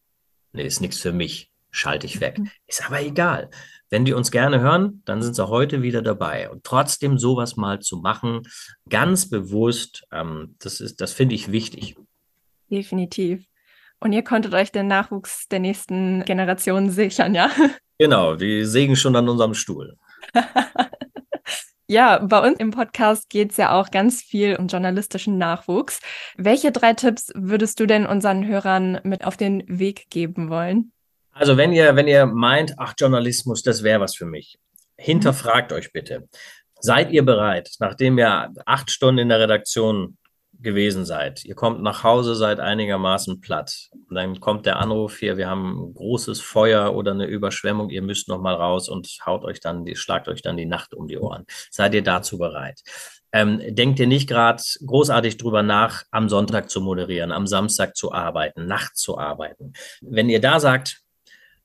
Nee, 0.53 0.65
ist 0.65 0.81
nichts 0.81 0.99
für 0.99 1.13
mich. 1.13 1.51
Schalte 1.71 2.07
ich 2.07 2.21
weg. 2.21 2.39
Mhm. 2.39 2.51
Ist 2.67 2.85
aber 2.85 3.01
egal. 3.01 3.51
Wenn 3.91 4.05
die 4.05 4.13
uns 4.13 4.31
gerne 4.31 4.61
hören, 4.61 5.03
dann 5.05 5.23
sind 5.23 5.35
sie 5.35 5.49
heute 5.49 5.83
wieder 5.83 6.03
dabei. 6.03 6.49
Und 6.51 6.65
trotzdem 6.65 7.19
sowas 7.19 7.57
mal 7.57 7.81
zu 7.81 7.99
machen, 7.99 8.43
ganz 8.89 9.29
bewusst, 9.29 10.05
ähm, 10.13 10.57
das 10.61 10.81
ist, 10.81 11.01
das 11.01 11.13
finde 11.13 11.35
ich 11.35 11.53
wichtig. 11.53 11.97
Definitiv. 12.71 13.45
Und 14.01 14.13
ihr 14.13 14.25
konntet 14.25 14.55
euch 14.55 14.73
den 14.73 14.87
Nachwuchs 14.87 15.47
der 15.49 15.61
nächsten 15.61 16.25
Generation 16.25 16.91
sichern, 16.91 17.35
ja? 17.35 17.51
Genau, 17.99 18.35
die 18.35 18.65
sägen 18.65 18.97
schon 18.97 19.15
an 19.15 19.29
unserem 19.29 19.53
Stuhl. 19.53 19.99
ja, 21.87 22.19
bei 22.19 22.49
uns 22.49 22.59
im 22.59 22.71
Podcast 22.71 23.29
geht 23.29 23.51
es 23.51 23.59
ja 23.59 23.79
auch 23.79 23.91
ganz 23.91 24.23
viel 24.23 24.57
um 24.57 24.69
journalistischen 24.69 25.37
Nachwuchs. 25.37 26.01
Welche 26.39 26.73
drei 26.73 26.95
Tipps 26.95 27.31
würdest 27.35 27.79
du 27.79 27.85
denn 27.85 28.07
unseren 28.07 28.47
Hörern 28.47 29.01
mit 29.03 29.23
auf 29.27 29.37
den 29.37 29.65
Weg 29.67 30.09
geben 30.09 30.49
wollen? 30.49 30.93
Also 31.33 31.59
wenn 31.59 31.75
ihr, 31.75 31.95
wenn 31.95 32.09
ihr 32.09 32.25
meint, 32.25 32.73
ach, 32.79 32.95
Journalismus, 32.99 33.63
das 33.63 33.83
wäre 33.83 34.01
was 34.01 34.17
für 34.17 34.25
mich, 34.25 34.59
hinterfragt 34.97 35.71
euch 35.75 35.93
bitte. 35.93 36.27
Seid 36.81 37.13
ihr 37.13 37.23
bereit, 37.23 37.71
nachdem 37.81 38.17
ihr 38.17 38.51
acht 38.65 38.91
Stunden 38.91 39.19
in 39.19 39.29
der 39.29 39.41
Redaktion 39.41 40.17
gewesen 40.63 41.05
seid. 41.05 41.45
Ihr 41.45 41.55
kommt 41.55 41.83
nach 41.83 42.05
Hause, 42.05 42.35
seid 42.35 42.61
einigermaßen 42.61 43.41
platt. 43.41 43.89
Und 44.09 44.15
dann 44.15 44.41
kommt 44.41 44.67
der 44.67 44.79
Anruf 44.79 45.19
hier, 45.19 45.37
wir 45.37 45.49
haben 45.49 45.89
ein 45.89 45.95
großes 45.95 46.41
Feuer 46.41 46.95
oder 46.95 47.13
eine 47.13 47.27
Überschwemmung, 47.27 47.91
ihr 47.91 48.03
müsst 48.03 48.29
noch 48.29 48.41
mal 48.41 48.55
raus 48.55 48.89
und 48.89 49.09
haut 49.25 49.45
euch 49.45 49.61
dann, 49.61 49.85
die, 49.85 49.97
schlagt 49.97 50.29
euch 50.29 50.43
dann 50.43 50.57
die 50.57 50.67
Nacht 50.67 50.95
um 50.95 51.09
die 51.09 51.19
Ohren. 51.19 51.47
Seid 51.71 51.95
ihr 51.95 52.03
dazu 52.03 52.39
bereit? 52.39 52.83
Ähm, 53.33 53.61
denkt 53.75 54.01
ihr 54.01 54.07
nicht 54.07 54.29
gerade 54.29 54.63
großartig 54.85 55.37
drüber 55.37 55.63
nach, 55.63 56.05
am 56.11 56.29
Sonntag 56.29 56.69
zu 56.69 56.81
moderieren, 56.81 57.33
am 57.33 57.47
Samstag 57.47 57.97
zu 57.97 58.13
arbeiten, 58.13 58.67
nachts 58.67 59.01
zu 59.01 59.19
arbeiten. 59.19 59.73
Wenn 60.01 60.29
ihr 60.29 60.41
da 60.41 60.59
sagt, 60.59 61.03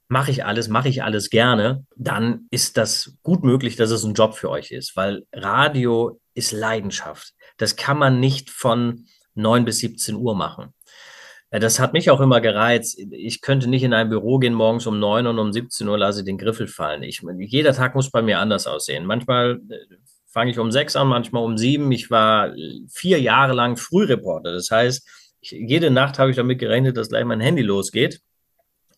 mache 0.08 0.32
ich 0.32 0.46
alles, 0.46 0.68
mache 0.68 0.90
ich 0.90 1.04
alles 1.04 1.30
gerne, 1.30 1.86
dann 1.96 2.48
ist 2.52 2.78
das 2.78 3.18
gut 3.24 3.44
möglich, 3.44 3.76
dass 3.76 3.90
es 3.90 4.04
ein 4.04 4.14
Job 4.14 4.36
für 4.36 4.50
euch 4.50 4.72
ist, 4.72 4.96
weil 4.96 5.26
Radio 5.34 6.20
ist 6.36 6.52
Leidenschaft. 6.52 7.34
Das 7.58 7.76
kann 7.76 7.98
man 7.98 8.20
nicht 8.20 8.50
von 8.50 9.06
9 9.36 9.66
bis 9.66 9.80
17 9.80 10.16
Uhr 10.16 10.36
machen. 10.36 10.74
Das 11.52 11.80
hat 11.80 11.94
mich 11.94 12.10
auch 12.10 12.20
immer 12.20 12.42
gereizt. 12.42 13.00
Ich 13.12 13.42
könnte 13.42 13.68
nicht 13.68 13.84
in 13.84 13.94
ein 13.94 14.10
Büro 14.10 14.40
gehen 14.40 14.54
morgens 14.54 14.88
um 14.88 15.00
9 15.00 15.28
und 15.28 15.40
um 15.40 15.54
17 15.54 15.88
Uhr 15.88 15.98
lasse 15.98 16.20
ich 16.20 16.26
den 16.26 16.38
Griffel 16.38 16.68
fallen. 16.68 17.04
Ich, 17.04 17.22
jeder 17.40 17.74
Tag 17.74 17.96
muss 17.96 18.12
bei 18.12 18.22
mir 18.22 18.40
anders 18.40 18.68
aussehen. 18.68 19.06
Manchmal 19.06 19.62
äh, 19.70 19.96
fange 20.26 20.52
ich 20.52 20.60
um 20.60 20.72
6 20.72 20.96
an, 20.98 21.08
manchmal 21.08 21.44
um 21.44 21.58
7. 21.58 21.90
Ich 21.92 22.12
war 22.12 22.54
vier 22.90 23.22
Jahre 23.22 23.54
lang 23.54 23.78
Frühreporter. 23.78 24.52
Das 24.52 24.70
heißt, 24.70 25.08
ich, 25.40 25.52
jede 25.52 25.92
Nacht 25.92 26.20
habe 26.20 26.32
ich 26.32 26.36
damit 26.36 26.60
gerechnet, 26.60 26.98
dass 26.98 27.10
gleich 27.10 27.24
mein 27.24 27.40
Handy 27.40 27.62
losgeht. 27.62 28.22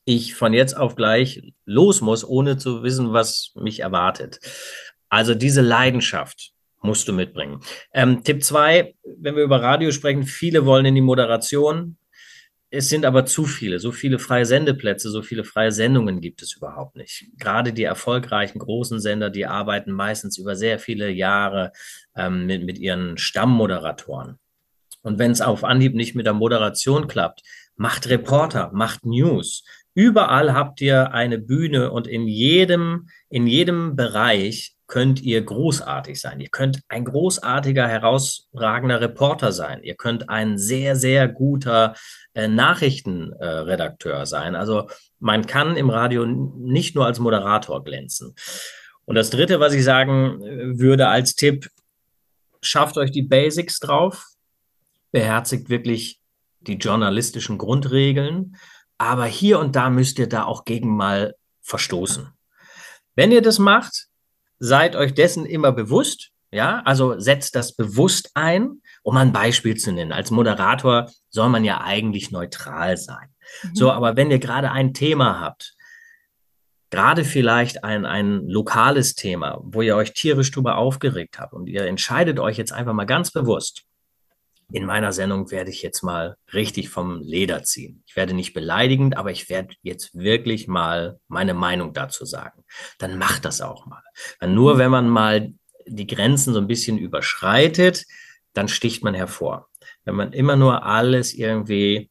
Ich 0.06 0.34
von 0.34 0.54
jetzt 0.54 0.76
auf 0.76 0.96
gleich 0.96 1.54
los 1.65 2.02
muss, 2.02 2.28
ohne 2.28 2.58
zu 2.58 2.82
wissen, 2.82 3.13
was 3.13 3.52
mich 3.56 3.82
erwartet. 3.82 4.39
Also 5.10 5.36
diese 5.36 5.62
Leidenschaft, 5.62 6.54
musst 6.81 7.07
du 7.07 7.13
mitbringen. 7.13 7.61
Ähm, 7.93 8.23
Tipp 8.23 8.43
zwei, 8.43 8.95
wenn 9.17 9.35
wir 9.35 9.43
über 9.43 9.61
Radio 9.61 9.91
sprechen, 9.91 10.23
viele 10.23 10.65
wollen 10.65 10.85
in 10.85 10.95
die 10.95 11.01
Moderation. 11.01 11.97
Es 12.69 12.89
sind 12.89 13.05
aber 13.05 13.25
zu 13.25 13.45
viele, 13.45 13.79
so 13.79 13.93
viele 13.93 14.19
freie 14.19 14.45
Sendeplätze, 14.45 15.09
so 15.09 15.21
viele 15.21 15.45
freie 15.45 15.71
Sendungen 15.71 16.19
gibt 16.19 16.41
es 16.41 16.55
überhaupt 16.57 16.97
nicht. 16.97 17.27
Gerade 17.37 17.71
die 17.71 17.83
erfolgreichen 17.83 18.59
großen 18.59 18.99
Sender, 18.99 19.29
die 19.29 19.45
arbeiten 19.45 19.91
meistens 19.91 20.37
über 20.37 20.55
sehr 20.55 20.77
viele 20.77 21.09
Jahre 21.09 21.71
ähm, 22.15 22.45
mit, 22.45 22.65
mit 22.65 22.77
ihren 22.77 23.17
Stammmoderatoren. 23.17 24.37
Und 25.01 25.19
wenn 25.19 25.31
es 25.31 25.39
auf 25.39 25.63
Anhieb 25.63 25.95
nicht 25.95 26.15
mit 26.15 26.25
der 26.25 26.33
Moderation 26.33 27.07
klappt, 27.07 27.41
macht 27.77 28.09
Reporter, 28.09 28.71
macht 28.73 29.05
News. 29.05 29.63
Überall 29.93 30.53
habt 30.53 30.81
ihr 30.81 31.13
eine 31.13 31.39
Bühne 31.39 31.91
und 31.91 32.07
in 32.07 32.27
jedem, 32.27 33.07
in 33.29 33.47
jedem 33.47 33.95
Bereich 33.95 34.76
könnt 34.88 35.21
ihr 35.21 35.41
großartig 35.41 36.19
sein. 36.19 36.39
Ihr 36.39 36.50
könnt 36.50 36.82
ein 36.88 37.06
großartiger, 37.06 37.88
herausragender 37.88 39.02
Reporter 39.02 39.52
sein. 39.52 39.84
Ihr 39.84 39.95
könnt 39.95 40.30
ein 40.30 40.58
sehr, 40.58 40.95
sehr 40.95 41.28
guter 41.28 41.93
äh, 42.34 42.47
Nachrichtenredakteur 42.47 44.26
sein. 44.26 44.56
Also 44.56 44.89
man 45.19 45.45
kann 45.45 45.76
im 45.76 45.89
Radio 45.89 46.26
nicht 46.26 46.95
nur 46.95 47.06
als 47.06 47.19
Moderator 47.19 47.84
glänzen. 47.84 48.34
Und 49.06 49.15
das 49.15 49.30
Dritte, 49.30 49.60
was 49.60 49.73
ich 49.73 49.84
sagen 49.84 50.41
äh, 50.41 50.80
würde 50.80 51.10
als 51.10 51.36
Tipp, 51.36 51.69
schafft 52.62 52.97
euch 52.97 53.12
die 53.12 53.23
Basics 53.23 53.80
drauf, 53.80 54.26
beherzigt 55.12 55.69
wirklich 55.69 56.21
die 56.62 56.76
journalistischen 56.76 57.58
Grundregeln, 57.58 58.56
aber 58.97 59.26
hier 59.26 59.60
und 59.60 59.76
da 59.76 59.89
müsst 59.89 60.17
ihr 60.19 60.28
da 60.28 60.43
auch 60.43 60.65
gegen 60.65 60.95
mal 60.95 61.36
verstoßen. 61.62 62.30
Wenn 63.15 63.32
ihr 63.32 63.41
das 63.41 63.60
macht, 63.60 64.08
seid 64.60 64.96
euch 64.96 65.13
dessen 65.13 65.46
immer 65.46 65.72
bewusst. 65.72 66.32
Ja, 66.50 66.82
also 66.86 67.20
setzt 67.20 67.56
das 67.56 67.76
bewusst 67.76 68.32
ein, 68.34 68.82
um 69.04 69.17
ein 69.17 69.34
Beispiel 69.34 69.76
zu 69.76 69.91
nennen. 69.91 70.13
Als 70.13 70.32
Moderator 70.32 71.12
soll 71.30 71.50
man 71.50 71.65
ja 71.65 71.82
eigentlich 71.82 72.32
neutral 72.32 72.96
sein. 72.96 73.28
Mhm. 73.63 73.76
So, 73.76 73.91
aber 73.91 74.15
wenn 74.15 74.32
ihr 74.32 74.39
gerade 74.39 74.72
ein 74.72 74.93
Thema 74.93 75.41
habt, 75.41 75.76
gerade 76.89 77.26
vielleicht 77.26 77.84
ein, 77.84 78.06
ein 78.06 78.48
lokales 78.48 79.15
Thema, 79.15 79.60
wo 79.62 79.82
ihr 79.82 79.98
euch 79.98 80.13
tierisch 80.13 80.52
drüber 80.52 80.78
aufgeregt 80.78 81.38
habt 81.38 81.54
und 81.54 81.67
ihr 81.67 81.86
entscheidet 81.86 82.39
euch 82.39 82.58
jetzt 82.58 82.72
einfach 82.72 82.93
mal 82.93 83.06
ganz 83.06 83.32
bewusst, 83.32 83.84
in 84.71 84.86
meiner 84.86 85.13
Sendung 85.13 85.49
werde 85.49 85.71
ich 85.71 85.82
jetzt 85.82 86.03
mal 86.03 86.36
richtig 86.53 86.89
vom 86.89 87.21
Leder 87.21 87.63
ziehen. 87.63 88.03
Ich 88.06 88.15
werde 88.15 88.34
nicht 88.34 88.53
beleidigend, 88.53 89.17
aber 89.17 89.32
ich 89.32 89.49
werde 89.49 89.75
jetzt 89.82 90.13
wirklich 90.13 90.67
mal 90.67 91.19
meine 91.27 91.53
Meinung 91.53 91.93
dazu 91.93 92.25
sagen. 92.25 92.63
Dann 92.97 93.17
macht 93.17 93.45
das 93.45 93.62
auch 93.62 93.86
mal. 93.86 94.03
Weil 94.39 94.49
nur 94.49 94.77
wenn 94.77 94.91
man 94.91 95.08
mal 95.08 95.53
die 95.86 96.08
Grenzen 96.08 96.53
so 96.53 96.60
ein 96.60 96.67
bisschen 96.67 96.97
überschreitet, 96.97 98.03
dann 98.53 98.67
sticht 98.67 99.03
man 99.03 99.13
hervor. 99.13 99.69
Wenn 100.03 100.15
man 100.15 100.34
immer 100.34 100.58
nur 100.58 100.84
alles 100.86 101.34
irgendwie 101.34 102.10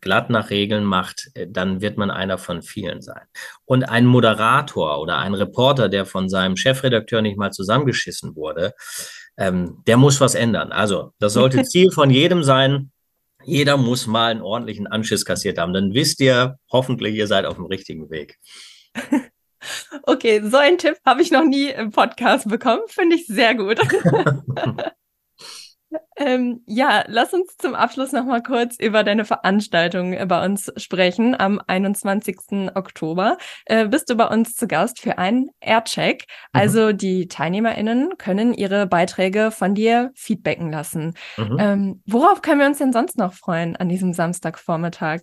glatt 0.00 0.30
nach 0.30 0.50
Regeln 0.50 0.84
macht, 0.84 1.30
äh, 1.34 1.46
dann 1.48 1.80
wird 1.80 1.96
man 1.96 2.10
einer 2.10 2.38
von 2.38 2.62
vielen 2.62 3.02
sein. 3.02 3.24
Und 3.64 3.84
ein 3.84 4.04
Moderator 4.06 5.00
oder 5.00 5.18
ein 5.18 5.34
Reporter, 5.34 5.88
der 5.88 6.06
von 6.06 6.28
seinem 6.28 6.56
Chefredakteur 6.56 7.22
nicht 7.22 7.38
mal 7.38 7.52
zusammengeschissen 7.52 8.36
wurde, 8.36 8.74
ähm, 9.36 9.82
der 9.86 9.96
muss 9.96 10.20
was 10.20 10.34
ändern. 10.34 10.72
Also 10.72 11.12
das 11.18 11.32
sollte 11.32 11.62
Ziel 11.64 11.90
von 11.90 12.10
jedem 12.10 12.42
sein. 12.42 12.90
Jeder 13.44 13.76
muss 13.76 14.06
mal 14.06 14.30
einen 14.30 14.42
ordentlichen 14.42 14.86
Anschiss 14.86 15.24
kassiert 15.24 15.58
haben. 15.58 15.72
Dann 15.72 15.92
wisst 15.92 16.20
ihr 16.20 16.58
hoffentlich, 16.72 17.14
ihr 17.14 17.26
seid 17.26 17.44
auf 17.44 17.56
dem 17.56 17.66
richtigen 17.66 18.10
Weg. 18.10 18.38
Okay, 20.02 20.42
so 20.44 20.58
einen 20.58 20.76
Tipp 20.76 20.98
habe 21.06 21.22
ich 21.22 21.30
noch 21.30 21.44
nie 21.44 21.70
im 21.70 21.90
Podcast 21.90 22.46
bekommen. 22.48 22.82
Finde 22.86 23.16
ich 23.16 23.26
sehr 23.26 23.54
gut. 23.54 23.80
Ähm, 26.16 26.62
ja, 26.66 27.04
lass 27.08 27.34
uns 27.34 27.56
zum 27.56 27.74
Abschluss 27.74 28.12
noch 28.12 28.24
mal 28.24 28.42
kurz 28.42 28.76
über 28.78 29.02
deine 29.02 29.24
Veranstaltung 29.24 30.16
bei 30.28 30.44
uns 30.44 30.72
sprechen. 30.76 31.38
Am 31.38 31.60
21. 31.66 32.70
Oktober 32.74 33.36
äh, 33.66 33.88
bist 33.88 34.10
du 34.10 34.14
bei 34.14 34.26
uns 34.26 34.54
zu 34.54 34.68
Gast 34.68 35.00
für 35.00 35.18
einen 35.18 35.50
Aircheck. 35.60 36.26
Mhm. 36.52 36.60
Also 36.60 36.92
die 36.92 37.26
TeilnehmerInnen 37.28 38.16
können 38.16 38.54
ihre 38.54 38.86
Beiträge 38.86 39.50
von 39.50 39.74
dir 39.74 40.12
feedbacken 40.14 40.70
lassen. 40.70 41.14
Mhm. 41.36 41.56
Ähm, 41.58 42.02
worauf 42.06 42.42
können 42.42 42.60
wir 42.60 42.66
uns 42.66 42.78
denn 42.78 42.92
sonst 42.92 43.18
noch 43.18 43.32
freuen 43.32 43.76
an 43.76 43.88
diesem 43.88 44.12
Samstagvormittag? 44.12 45.22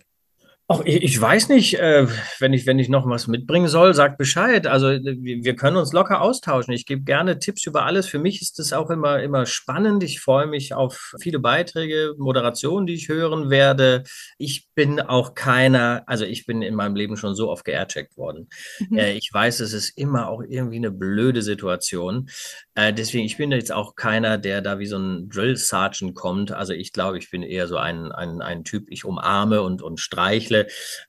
Auch 0.72 0.82
ich 0.86 1.20
weiß 1.20 1.50
nicht, 1.50 1.78
äh, 1.78 2.06
wenn 2.38 2.54
ich, 2.54 2.64
wenn 2.64 2.78
ich 2.78 2.88
noch 2.88 3.06
was 3.06 3.26
mitbringen 3.26 3.68
soll, 3.68 3.92
sag 3.92 4.16
Bescheid. 4.16 4.66
Also 4.66 4.86
wir 4.88 5.54
können 5.54 5.76
uns 5.76 5.92
locker 5.92 6.22
austauschen. 6.22 6.72
Ich 6.72 6.86
gebe 6.86 7.02
gerne 7.02 7.38
Tipps 7.38 7.66
über 7.66 7.84
alles. 7.84 8.06
Für 8.06 8.18
mich 8.18 8.40
ist 8.40 8.58
es 8.58 8.72
auch 8.72 8.88
immer, 8.88 9.22
immer 9.22 9.44
spannend. 9.44 10.02
Ich 10.02 10.20
freue 10.20 10.46
mich 10.46 10.72
auf 10.72 11.12
viele 11.20 11.40
Beiträge, 11.40 12.14
Moderationen, 12.16 12.86
die 12.86 12.94
ich 12.94 13.08
hören 13.08 13.50
werde. 13.50 14.04
Ich 14.38 14.66
bin 14.74 14.98
auch 14.98 15.34
keiner, 15.34 16.04
also 16.06 16.24
ich 16.24 16.46
bin 16.46 16.62
in 16.62 16.74
meinem 16.74 16.96
Leben 16.96 17.18
schon 17.18 17.34
so 17.34 17.50
oft 17.50 17.66
geaircheckt 17.66 18.16
worden. 18.16 18.48
Mhm. 18.78 18.96
Äh, 18.96 19.12
ich 19.12 19.28
weiß, 19.30 19.60
es 19.60 19.74
ist 19.74 19.98
immer 19.98 20.30
auch 20.30 20.42
irgendwie 20.42 20.76
eine 20.76 20.90
blöde 20.90 21.42
Situation. 21.42 22.30
Äh, 22.74 22.94
deswegen, 22.94 23.26
ich 23.26 23.36
bin 23.36 23.52
jetzt 23.52 23.72
auch 23.72 23.94
keiner, 23.94 24.38
der 24.38 24.62
da 24.62 24.78
wie 24.78 24.86
so 24.86 24.96
ein 24.96 25.28
Drill 25.28 25.54
Sergeant 25.58 26.14
kommt. 26.14 26.50
Also 26.50 26.72
ich 26.72 26.94
glaube, 26.94 27.18
ich 27.18 27.30
bin 27.30 27.42
eher 27.42 27.68
so 27.68 27.76
ein, 27.76 28.10
ein, 28.10 28.40
ein 28.40 28.64
Typ, 28.64 28.86
ich 28.88 29.04
umarme 29.04 29.60
und, 29.60 29.82
und 29.82 30.00
streichle 30.00 30.61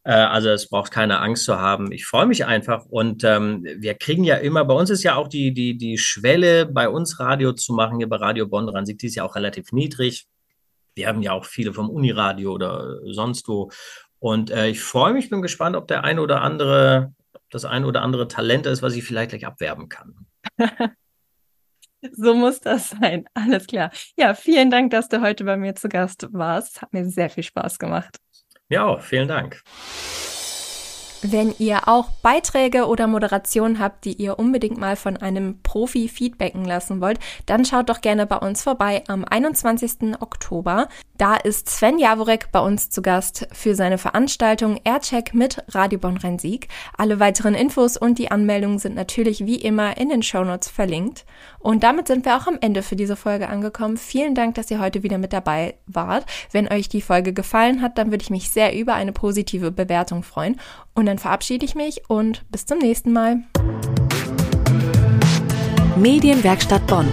äh, 0.04 0.12
also 0.12 0.50
es 0.50 0.70
braucht 0.70 0.92
keine 0.92 1.20
Angst 1.20 1.46
zu 1.46 1.60
haben. 1.60 1.92
Ich 1.92 2.06
freue 2.06 2.26
mich 2.26 2.46
einfach 2.46 2.86
und 2.86 3.24
ähm, 3.24 3.66
wir 3.78 3.94
kriegen 3.96 4.24
ja 4.24 4.38
immer, 4.38 4.66
bei 4.66 4.74
uns 4.74 4.89
ist 4.89 5.04
ja 5.04 5.16
auch 5.16 5.28
die, 5.28 5.54
die, 5.54 5.78
die 5.78 5.98
Schwelle, 5.98 6.66
bei 6.66 6.89
uns 6.89 7.20
Radio 7.20 7.54
zu 7.54 7.74
machen, 7.74 7.98
hier 7.98 8.10
bei 8.10 8.18
Radio 8.18 8.48
Bonn 8.48 8.68
dran, 8.68 8.86
die 8.86 8.98
ist 9.06 9.16
ja 9.16 9.24
auch 9.24 9.36
relativ 9.36 9.72
niedrig. 9.72 10.28
Wir 10.96 11.08
haben 11.08 11.22
ja 11.22 11.32
auch 11.32 11.46
viele 11.46 11.74
vom 11.74 11.89
Uniradio 11.89 12.52
oder 12.54 13.00
sonst 13.12 13.48
wo. 13.48 13.72
Und 14.20 14.52
äh, 14.52 14.68
ich 14.70 14.80
freue 14.80 15.13
mich, 15.13 15.30
bin 15.30 15.42
gespannt, 15.42 15.76
ob 15.76 15.88
der 15.88 16.04
eine 16.04 16.22
oder 16.22 16.42
andere, 16.42 17.13
das 17.50 17.66
eine 17.66 17.86
oder 17.88 18.02
andere 18.04 18.28
Talent 18.28 18.66
ist, 18.68 18.82
was 18.82 18.96
ich 18.96 19.04
vielleicht 19.04 19.32
gleich 19.32 19.46
abwerben 19.46 19.89
kann. 19.89 20.16
So 22.12 22.34
muss 22.34 22.60
das 22.60 22.89
sein. 22.89 23.26
Alles 23.34 23.68
klar. 23.68 23.92
Ja, 24.18 24.34
vielen 24.34 24.70
Dank, 24.70 24.92
dass 24.92 25.08
du 25.08 25.22
heute 25.22 25.46
bei 25.46 25.56
mir 25.56 25.76
zu 25.76 25.88
Gast 25.88 26.28
warst. 26.34 26.82
Hat 26.82 26.92
mir 26.92 27.06
sehr 27.06 27.30
viel 27.30 27.44
Spaß 27.44 27.80
gemacht. 27.80 28.18
Ja, 28.69 28.99
vielen 28.99 29.28
Dank. 29.28 29.62
Wenn 31.25 31.55
ihr 31.57 31.88
auch 31.88 32.09
Beiträge 32.21 32.86
oder 32.86 33.07
Moderationen 33.07 33.79
habt, 33.79 34.03
die 34.03 34.12
ihr 34.12 34.38
unbedingt 34.39 34.77
mal 34.77 34.97
von 34.97 35.15
einem 35.15 35.62
Profi 35.63 36.09
feedbacken 36.09 36.65
lassen 36.65 36.99
wollt, 36.99 37.17
dann 37.45 37.63
schaut 37.63 37.88
doch 37.88 38.01
gerne 38.01 38.25
bei 38.25 38.36
uns 38.36 38.62
vorbei 38.62 39.05
am 39.07 39.23
21. 39.23 40.19
Oktober. 40.19 40.89
Da 41.17 41.36
ist 41.36 41.69
Sven 41.69 41.97
Jaworek 41.97 42.51
bei 42.51 42.59
uns 42.59 42.89
zu 42.89 43.01
Gast 43.01 43.47
für 43.53 43.73
seine 43.73 43.97
Veranstaltung 43.97 44.81
Aircheck 44.83 45.33
mit 45.33 45.63
Radio 45.69 45.97
Bonn 45.97 46.17
Rhein-Sieg. 46.17 46.67
Alle 46.97 47.21
weiteren 47.21 47.53
Infos 47.53 47.95
und 47.95 48.19
die 48.19 48.29
Anmeldungen 48.29 48.79
sind 48.79 48.95
natürlich 48.95 49.45
wie 49.45 49.55
immer 49.55 49.95
in 49.95 50.09
den 50.09 50.23
Shownotes 50.23 50.67
verlinkt. 50.67 51.25
Und 51.59 51.83
damit 51.83 52.07
sind 52.09 52.25
wir 52.25 52.36
auch 52.36 52.47
am 52.47 52.57
Ende 52.59 52.83
für 52.83 52.97
diese 52.97 53.15
Folge 53.15 53.47
angekommen. 53.47 53.95
Vielen 53.95 54.36
Dank, 54.36 54.55
dass 54.55 54.69
ihr 54.69 54.81
heute 54.81 55.03
wieder 55.03 55.17
mit 55.17 55.31
dabei 55.31 55.75
wart. 55.86 56.25
Wenn 56.51 56.67
euch 56.67 56.89
die 56.89 57.01
Folge 57.01 57.31
gefallen 57.31 57.81
hat, 57.81 57.97
dann 57.97 58.12
würde 58.12 58.23
ich 58.23 58.29
mich 58.29 58.49
sehr 58.49 58.77
über 58.77 58.95
eine 58.95 59.13
positive 59.13 59.71
Bewertung 59.71 60.23
freuen. 60.23 60.59
Und 60.93 61.08
dann 61.08 61.17
verabschiede 61.17 61.65
ich 61.65 61.75
mich 61.75 62.10
und 62.10 62.43
bis 62.51 62.65
zum 62.65 62.77
nächsten 62.77 63.12
Mal. 63.12 63.43
Medienwerkstatt 65.95 66.86
Bonn. 66.88 67.08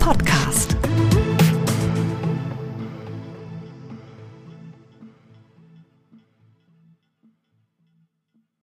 Podcast. 0.00 0.35